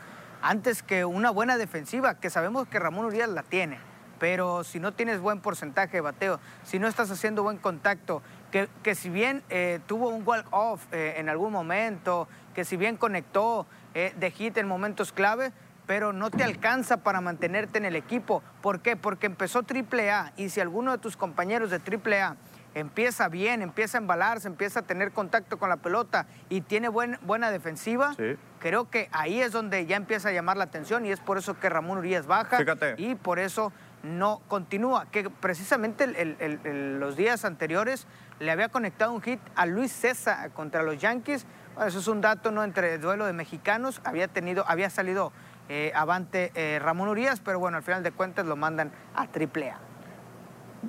[0.41, 3.79] antes que una buena defensiva, que sabemos que Ramón Urias la tiene
[4.17, 8.69] pero si no tienes buen porcentaje de bateo, si no estás haciendo buen contacto, que,
[8.83, 13.65] que si bien eh, tuvo un walk-off eh, en algún momento, que si bien conectó
[13.93, 15.51] eh, de hit en momentos clave,
[15.85, 18.43] pero no te alcanza para mantenerte en el equipo.
[18.61, 18.95] ¿Por qué?
[18.95, 22.35] Porque empezó AAA y si alguno de tus compañeros de AAA
[22.75, 27.51] empieza bien, empieza a embalarse, empieza a tener contacto con la pelota y tiene buena
[27.51, 28.15] defensiva,
[28.59, 31.59] creo que ahí es donde ya empieza a llamar la atención y es por eso
[31.59, 32.59] que Ramón Urias baja
[32.97, 33.71] y por eso
[34.03, 38.07] no continúa, que precisamente los días anteriores
[38.39, 41.45] le había conectado un hit a Luis César contra los Yankees.
[41.85, 45.31] eso es un dato no entre el duelo de mexicanos, había tenido, había salido
[45.69, 49.79] eh, avante eh, Ramón Urias, pero bueno, al final de cuentas lo mandan a AAA.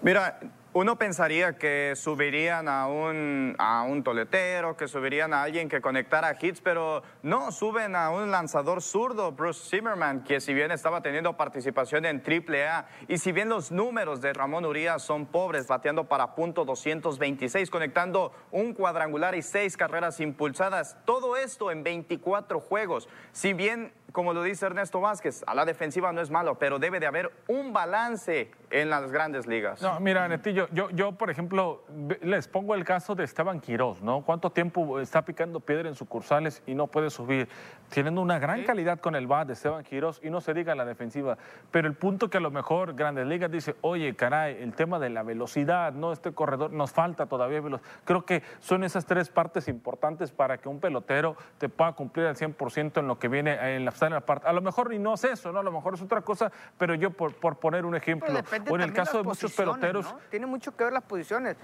[0.03, 0.39] Mira,
[0.75, 6.37] uno pensaría que subirían a un, a un toletero, que subirían a alguien que conectara
[6.41, 11.37] hits, pero no, suben a un lanzador zurdo, Bruce Zimmerman, que si bien estaba teniendo
[11.37, 16.35] participación en AAA, y si bien los números de Ramón Urias son pobres, bateando para
[16.35, 23.09] punto 226, conectando un cuadrangular y seis carreras impulsadas, todo esto en 24 juegos.
[23.33, 26.99] Si bien como lo dice Ernesto Vázquez, a la defensiva no es malo, pero debe
[26.99, 29.83] de haber un balance en las grandes ligas.
[29.83, 31.85] No, mira, Netillo, yo, yo, por ejemplo,
[32.23, 34.23] les pongo el caso de Esteban Quirós, ¿no?
[34.23, 37.49] ¿Cuánto tiempo está picando piedra en sucursales y no puede subir?
[37.91, 40.85] Tienen una gran calidad con el bat de Esteban Quirós y no se diga la
[40.85, 41.37] defensiva.
[41.71, 45.11] Pero el punto que a lo mejor Grandes Ligas dice, oye, caray, el tema de
[45.11, 46.13] la velocidad, ¿no?
[46.13, 47.89] Este corredor nos falta todavía velocidad.
[48.05, 52.37] Creo que son esas tres partes importantes para que un pelotero te pueda cumplir al
[52.37, 55.61] 100% en lo que viene en la a lo mejor ni no es eso, ¿no?
[55.61, 58.33] A lo mejor es otra cosa, pero yo por, poner un ejemplo,
[58.71, 60.15] o en el caso de muchos peloteros...
[60.31, 61.57] Tiene mucho que ver las posiciones.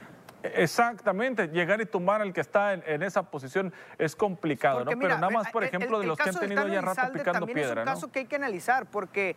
[0.43, 4.91] Exactamente, llegar y tumbar al que está en, esa posición es complicado, ¿no?
[4.99, 7.83] pero nada más, por ejemplo, de los que han tenido ya rato picando piedra.
[7.83, 9.37] Es un caso que hay que analizar porque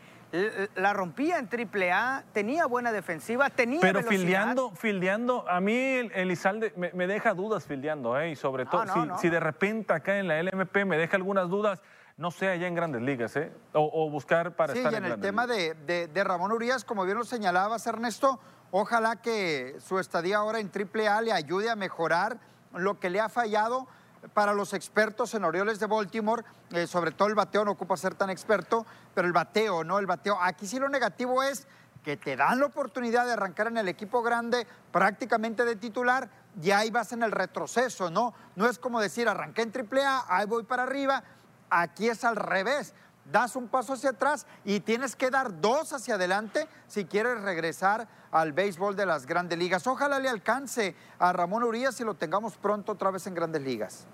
[0.75, 6.11] la rompía en triple A, tenía buena defensiva, tenía Pero fildeando, fildeando, a mí el
[6.11, 8.31] Elizalde me, deja dudas fildeando, ¿eh?
[8.31, 11.81] Y sobre todo, si, si de repente acá en la LMP me deja algunas dudas,
[12.17, 13.51] no sé, allá en grandes ligas, ¿eh?
[13.73, 17.23] O, buscar para estar en, en el tema de, de, Ramón Urias, como bien lo
[17.23, 18.39] señalabas, Ernesto,
[18.71, 22.39] ojalá que su estadía ahora en AAA le ayude a mejorar
[22.73, 23.87] lo que le ha fallado
[24.33, 28.15] para los expertos en Orioles de Baltimore, eh, sobre todo el bateo, no ocupa ser
[28.15, 29.99] tan experto, pero el bateo, ¿no?
[29.99, 30.37] El bateo.
[30.41, 31.67] Aquí sí lo negativo es
[32.03, 36.29] que te dan la oportunidad de arrancar en el equipo grande prácticamente de titular
[36.61, 38.33] y ahí vas en el retroceso, ¿no?
[38.55, 41.23] No es como decir, arranqué en AAA, ahí voy para arriba,
[41.69, 42.93] Aquí es al revés.
[43.31, 48.07] Das un paso hacia atrás y tienes que dar dos hacia adelante si quieres regresar
[48.31, 49.85] al béisbol de las grandes ligas.
[49.85, 54.07] Ojalá le alcance a Ramón Urias y lo tengamos pronto otra vez en grandes ligas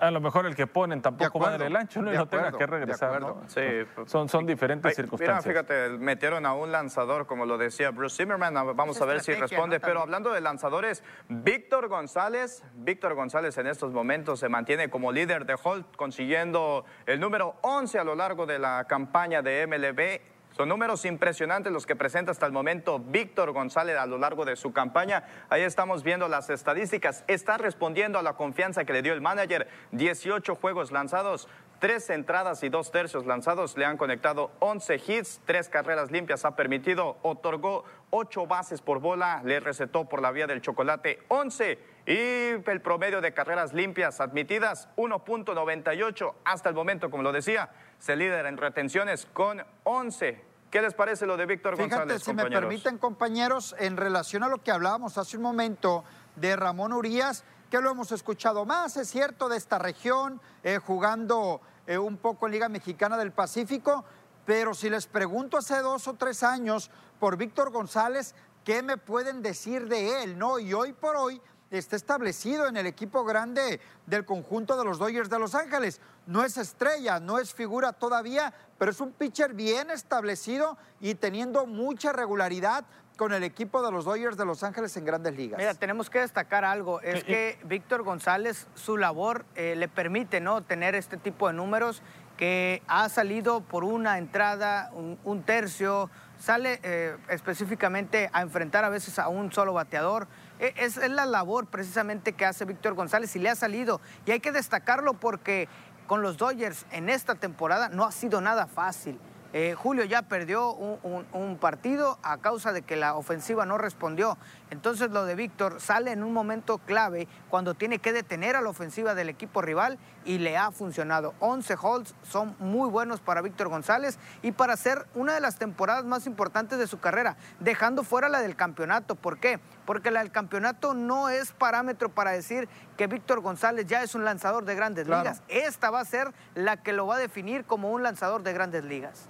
[0.00, 2.12] a lo mejor el que ponen tampoco va el ancho ¿no?
[2.12, 3.22] y no tenga que regresar.
[3.46, 3.60] Sí,
[4.06, 5.46] son, son diferentes circunstancias.
[5.46, 9.34] Mira, fíjate, metieron a un lanzador, como lo decía Bruce Zimmerman, vamos a ver si
[9.34, 9.80] responde.
[9.80, 15.46] Pero hablando de lanzadores, Víctor González, Víctor González en estos momentos se mantiene como líder
[15.46, 20.68] de Holt, consiguiendo el número 11 a lo largo de la campaña de MLB son
[20.68, 24.72] números impresionantes los que presenta hasta el momento Víctor González a lo largo de su
[24.72, 25.24] campaña.
[25.50, 27.24] Ahí estamos viendo las estadísticas.
[27.26, 29.66] Está respondiendo a la confianza que le dio el manager.
[29.90, 31.48] 18 juegos lanzados,
[31.80, 33.76] tres entradas y dos tercios lanzados.
[33.76, 37.16] Le han conectado 11 hits, tres carreras limpias ha permitido.
[37.22, 39.42] Otorgó 8 bases por bola.
[39.44, 41.93] Le recetó por la vía del chocolate 11.
[42.06, 48.16] Y el promedio de carreras limpias admitidas 1.98 hasta el momento, como lo decía se
[48.16, 50.44] lidera en retenciones con 11.
[50.70, 52.22] ¿Qué les parece lo de Víctor González?
[52.22, 56.04] Fíjate, si me permiten, compañeros, en relación a lo que hablábamos hace un momento
[56.36, 61.62] de Ramón Urias, que lo hemos escuchado más, es cierto, de esta región, eh, jugando
[61.86, 64.04] eh, un poco en Liga Mexicana del Pacífico,
[64.44, 68.34] pero si les pregunto hace dos o tres años por Víctor González,
[68.64, 70.36] ¿qué me pueden decir de él?
[70.36, 70.58] ¿No?
[70.58, 71.40] Y hoy por hoy
[71.78, 76.00] está establecido en el equipo grande del conjunto de los Dodgers de Los Ángeles.
[76.26, 81.66] No es estrella, no es figura todavía, pero es un pitcher bien establecido y teniendo
[81.66, 82.84] mucha regularidad
[83.16, 85.58] con el equipo de los Dodgers de Los Ángeles en grandes ligas.
[85.58, 90.62] Mira, tenemos que destacar algo, es que Víctor González, su labor eh, le permite ¿no?
[90.62, 92.02] tener este tipo de números
[92.36, 99.18] que ha salido por una entrada, un, tercio, sale eh, específicamente a enfrentar a veces
[99.18, 100.26] a un solo bateador.
[100.58, 104.00] E, es, la labor precisamente que hace Víctor González y le ha salido.
[104.26, 105.68] Y hay que destacarlo porque
[106.06, 109.18] con los Dodgers en esta temporada no ha sido nada fácil.
[109.56, 114.36] Eh, Julio ya perdió un, partido a causa de que la ofensiva no respondió.
[114.70, 118.70] Entonces lo de Víctor sale en un momento clave cuando tiene que detener a la
[118.70, 121.34] ofensiva del equipo rival y le ha funcionado.
[121.38, 126.04] 11 holds son muy buenos para Víctor González y para ser una de las temporadas
[126.04, 129.14] más importantes de su carrera, dejando fuera la del campeonato.
[129.14, 129.60] ¿Por qué?
[129.86, 134.24] Porque la del campeonato no es parámetro para decir que Víctor González ya es un
[134.24, 135.42] lanzador de grandes ligas.
[135.48, 138.84] Esta va a ser la que lo va a definir como un lanzador de grandes
[138.84, 139.28] ligas.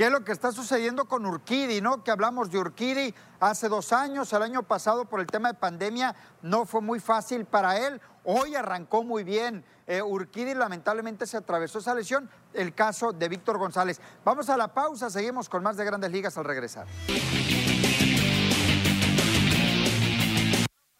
[0.00, 2.02] ¿Qué es lo que está sucediendo con Urquidi, no?
[2.02, 6.16] Que hablamos de Urquidi hace dos años, el año pasado por el tema de pandemia
[6.40, 8.00] no fue muy fácil para él.
[8.24, 9.62] Hoy arrancó muy bien.
[9.86, 12.30] Eh, Urquidi lamentablemente se atravesó esa lesión.
[12.54, 14.00] El caso de Víctor González.
[14.24, 16.86] Vamos a la pausa, seguimos con más de Grandes Ligas al regresar.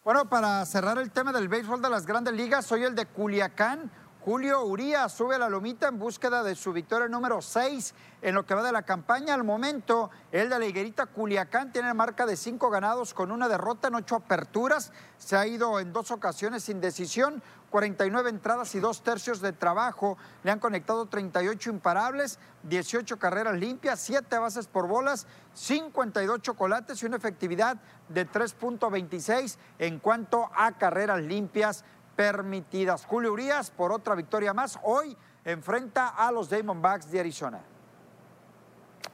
[0.03, 3.91] Bueno, para cerrar el tema del béisbol de las Grandes Ligas, soy el de Culiacán
[4.23, 8.45] Julio Urías sube a la lomita en búsqueda de su victoria número 6 en lo
[8.45, 9.33] que va de la campaña.
[9.33, 13.87] Al momento, el de la higuerita Culiacán tiene marca de 5 ganados con una derrota
[13.87, 14.91] en 8 aperturas.
[15.17, 17.41] Se ha ido en dos ocasiones sin decisión.
[17.71, 20.17] 49 entradas y dos tercios de trabajo.
[20.43, 27.07] Le han conectado 38 imparables, 18 carreras limpias, 7 bases por bolas, 52 chocolates y
[27.07, 27.77] una efectividad
[28.09, 31.85] de 3.26 en cuanto a carreras limpias
[32.21, 33.03] permitidas.
[33.07, 37.59] Julio Urias, por otra victoria más, hoy enfrenta a los Diamondbacks de Arizona.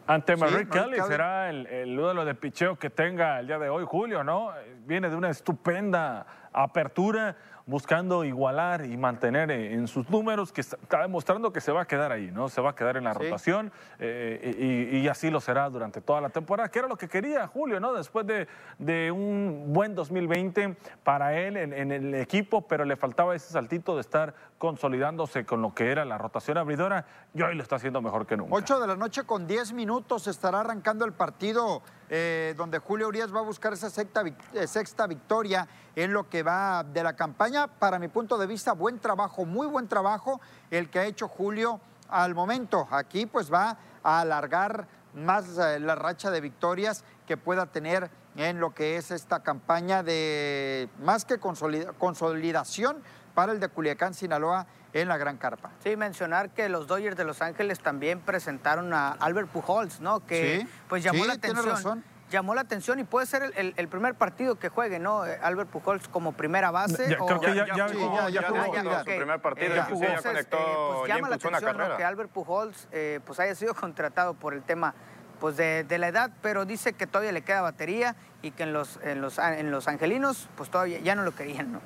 [0.08, 3.86] Ante Merrick Kelly será el, el duelo de picheo que tenga el día de hoy,
[3.88, 4.52] Julio, ¿no?
[4.86, 7.38] Viene de una estupenda apertura,
[7.68, 11.86] buscando igualar y mantener eh, en sus números, que está demostrando que se va a
[11.86, 12.48] quedar ahí, ¿no?
[12.48, 16.30] Se va a quedar en la rotación eh, y, así lo será durante toda la
[16.30, 17.94] temporada, que era lo que quería Julio, ¿no?
[17.94, 18.48] Después de,
[18.80, 24.02] de un buen 2020 para él en, el equipo, pero le faltaba ese saltito de
[24.02, 28.26] estar consolidándose con lo que era la rotación abridora y hoy lo está haciendo mejor
[28.26, 28.54] que nunca.
[28.56, 33.34] 8 de la noche con 10 minutos estará arrancando el partido eh, donde Julio Urias
[33.34, 34.24] va a buscar esa sexta,
[34.66, 39.00] sexta victoria en lo que va de la campaña para mi punto de vista, buen
[39.00, 40.40] trabajo, muy buen trabajo
[40.70, 42.88] el que ha hecho Julio al momento.
[42.92, 48.60] Aquí pues va a alargar más eh, la racha de victorias que pueda tener en
[48.60, 53.02] lo que es esta campaña de más que consolidación
[53.34, 55.72] para el de Culiacán, Sinaloa en la Gran Carpa.
[55.84, 60.20] Sí, mencionar que los Dodgers de Los Ángeles también presentaron a Albert Pujols, ¿no?
[60.20, 64.70] Que pues llamó la atención llamó la atención y puede ser el, primer partido que
[64.70, 65.26] juegue, ¿no?
[65.26, 67.10] Eh, Albert Pujols como primera base.
[67.10, 70.96] Ya, creo que ya, ya, jugó, ya, jugó, su primer partido, eh, ya conectó, eh,
[71.00, 74.94] pues llama la atención que Albert Pujols eh, pues haya sido contratado por el tema
[75.40, 78.74] pues de, de, la edad, pero dice que todavía le queda batería y que en
[78.74, 81.82] los, en los, en los angelinos pues todavía ya no lo querían, ¿no?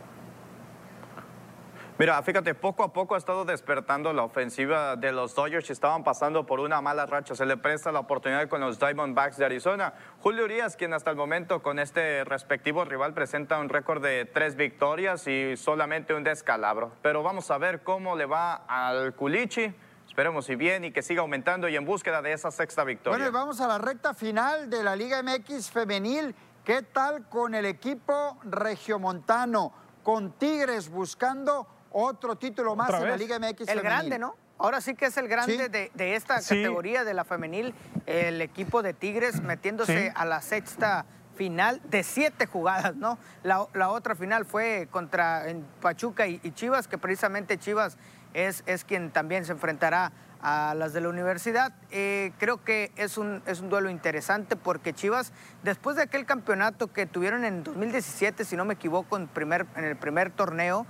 [2.02, 6.04] Mira, fíjate, poco a poco ha estado despertando la ofensiva de los Dodgers y estaban
[6.04, 7.36] pasando por una mala racha.
[7.36, 9.94] Se le presta la oportunidad con los Diamondbacks de Arizona.
[10.20, 14.56] Julio Urias, quien hasta el momento con este respectivo rival presenta un récord de tres
[14.56, 16.92] victorias y solamente un descalabro.
[17.04, 19.72] Pero vamos a ver cómo le va al Culichi.
[20.08, 23.16] Esperemos y bien y que siga aumentando y en búsqueda de esa sexta victoria.
[23.16, 26.34] Bueno, y vamos a la recta final de la Liga MX femenil.
[26.66, 29.72] ¿Qué tal con el equipo regiomontano?
[30.02, 33.68] Con Tigres buscando otro título más en la Liga MX.
[33.68, 34.36] El grande, ¿no?
[34.58, 37.74] Ahora sí que es el grande de, esta categoría de la femenil,
[38.06, 43.18] el equipo de Tigres metiéndose a la sexta final de siete jugadas, ¿no?
[43.44, 45.46] La, otra final fue contra
[45.82, 47.98] Pachuca y, y, Chivas, que precisamente Chivas
[48.34, 50.12] es, es quien también se enfrentará
[50.42, 51.74] a las de la universidad.
[51.92, 55.34] Eh, creo que es un, es un duelo interesante porque Chivas,
[55.64, 59.86] después de aquel campeonato que tuvieron en 2017, si no me equivoco, en, primer, en
[59.86, 60.86] el primer torneo,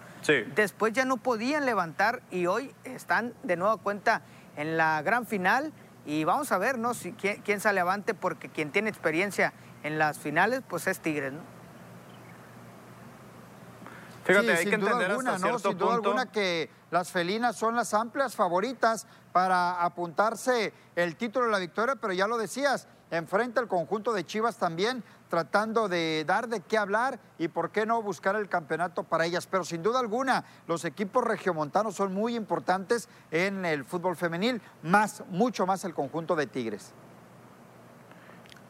[0.55, 4.21] después ya no podían levantar y hoy están de nuevo cuenta
[4.55, 5.71] en la gran final.
[6.05, 6.93] Y vamos a ver ¿no?
[6.93, 11.33] si, quién, sale avante porque quien tiene experiencia en las finales pues es Tigres.
[11.33, 11.60] ¿no?
[14.39, 15.59] Fíjate, hay que entender alguna, ¿no?
[15.59, 21.51] Sin duda alguna que las felinas son las amplias favoritas para apuntarse el título de
[21.51, 26.47] la victoria, pero ya lo decías, enfrenta el conjunto de Chivas también, tratando de dar
[26.47, 29.47] de qué hablar y por qué no buscar el campeonato para ellas.
[29.47, 35.23] Pero sin duda alguna, los equipos regiomontanos son muy importantes en el fútbol femenil, más,
[35.29, 36.93] mucho más el conjunto de Tigres.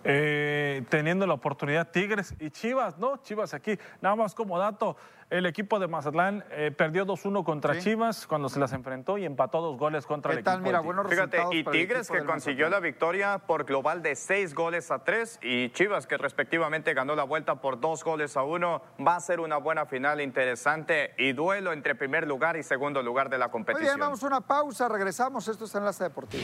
[0.03, 3.17] Eh, teniendo la oportunidad Tigres y Chivas, ¿no?
[3.17, 4.97] Chivas aquí, nada más como dato,
[5.31, 9.61] el equipo de Mazatlán eh, perdió 2-1 contra Chivas cuando se las enfrentó y empató
[9.61, 10.57] dos goles contra el equipo.
[10.57, 15.39] Mira, Fíjate, y Tigres que consiguió la victoria por global de 6 goles a 3
[15.41, 18.81] y Chivas que respectivamente ganó la vuelta por 2 goles a 1.
[19.07, 23.29] Va a ser una buena final interesante y duelo entre primer lugar y segundo lugar
[23.29, 23.83] de la competición.
[23.83, 25.47] Muy bien, vamos a una pausa, regresamos.
[25.47, 26.43] Esto es Enlace Deportivo.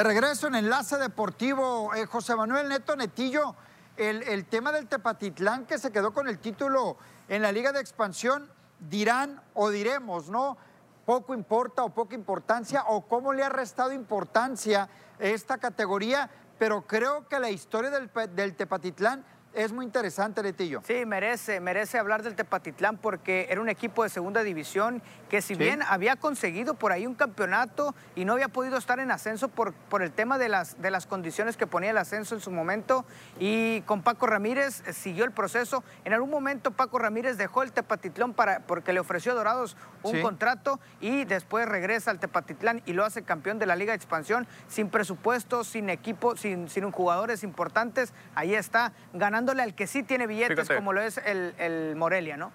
[0.00, 3.54] De regreso en Enlace Deportivo, eh, José Manuel Neto Netillo,
[3.98, 6.96] el, tema del Tepatitlán que se quedó con el título
[7.28, 10.56] en la Liga de Expansión, dirán o diremos, ¿no?
[11.04, 14.88] Poco importa o poca importancia o cómo le ha restado importancia
[15.18, 19.22] esta categoría, pero creo que la historia del, del Tepatitlán
[19.52, 20.80] es muy interesante, Letillo.
[20.86, 25.54] Sí, merece, merece hablar del Tepatitlán porque era un equipo de segunda división que si
[25.54, 29.72] bien había conseguido por ahí un campeonato y no había podido estar en ascenso por,
[29.72, 33.04] por el tema de las, de las condiciones que ponía el ascenso en su momento
[33.40, 35.82] y con Paco Ramírez eh, siguió el proceso.
[36.04, 40.22] En algún momento Paco Ramírez dejó el Tepatitlán para, porque le ofreció a Dorados un
[40.22, 44.46] contrato y después regresa al Tepatitlán y lo hace campeón de la Liga de Expansión
[44.68, 48.12] sin presupuesto, sin equipo, sin, sin jugadores importantes.
[48.34, 52.52] Ahí está ganando dándole al que sí tiene billetes, como lo es el, Morelia, ¿no?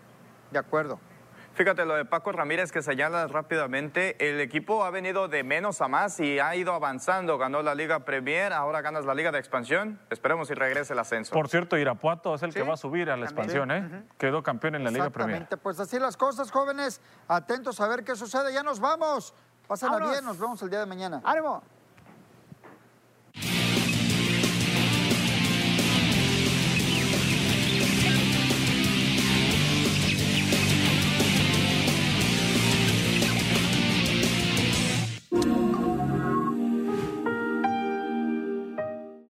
[0.51, 0.99] De acuerdo.
[1.55, 5.87] Fíjate lo de Paco Ramírez que señala rápidamente, el equipo ha venido de menos a
[5.87, 9.99] más y ha ido avanzando, ganó la Liga Premier, ahora ganas la Liga de Expansión,
[10.09, 11.33] esperemos si regrese el ascenso.
[11.33, 14.03] Por cierto, Irapuato es el que va a subir a la expansión, ¿eh?
[14.17, 15.43] Quedó campeón en la Liga Premier.
[15.43, 19.33] Exactamente, pues así las cosas, jóvenes, atentos a ver qué sucede, ya nos vamos,
[19.65, 21.21] pásenla bien, nos vemos el día de mañana.
[21.23, 21.63] ¡Ánimo!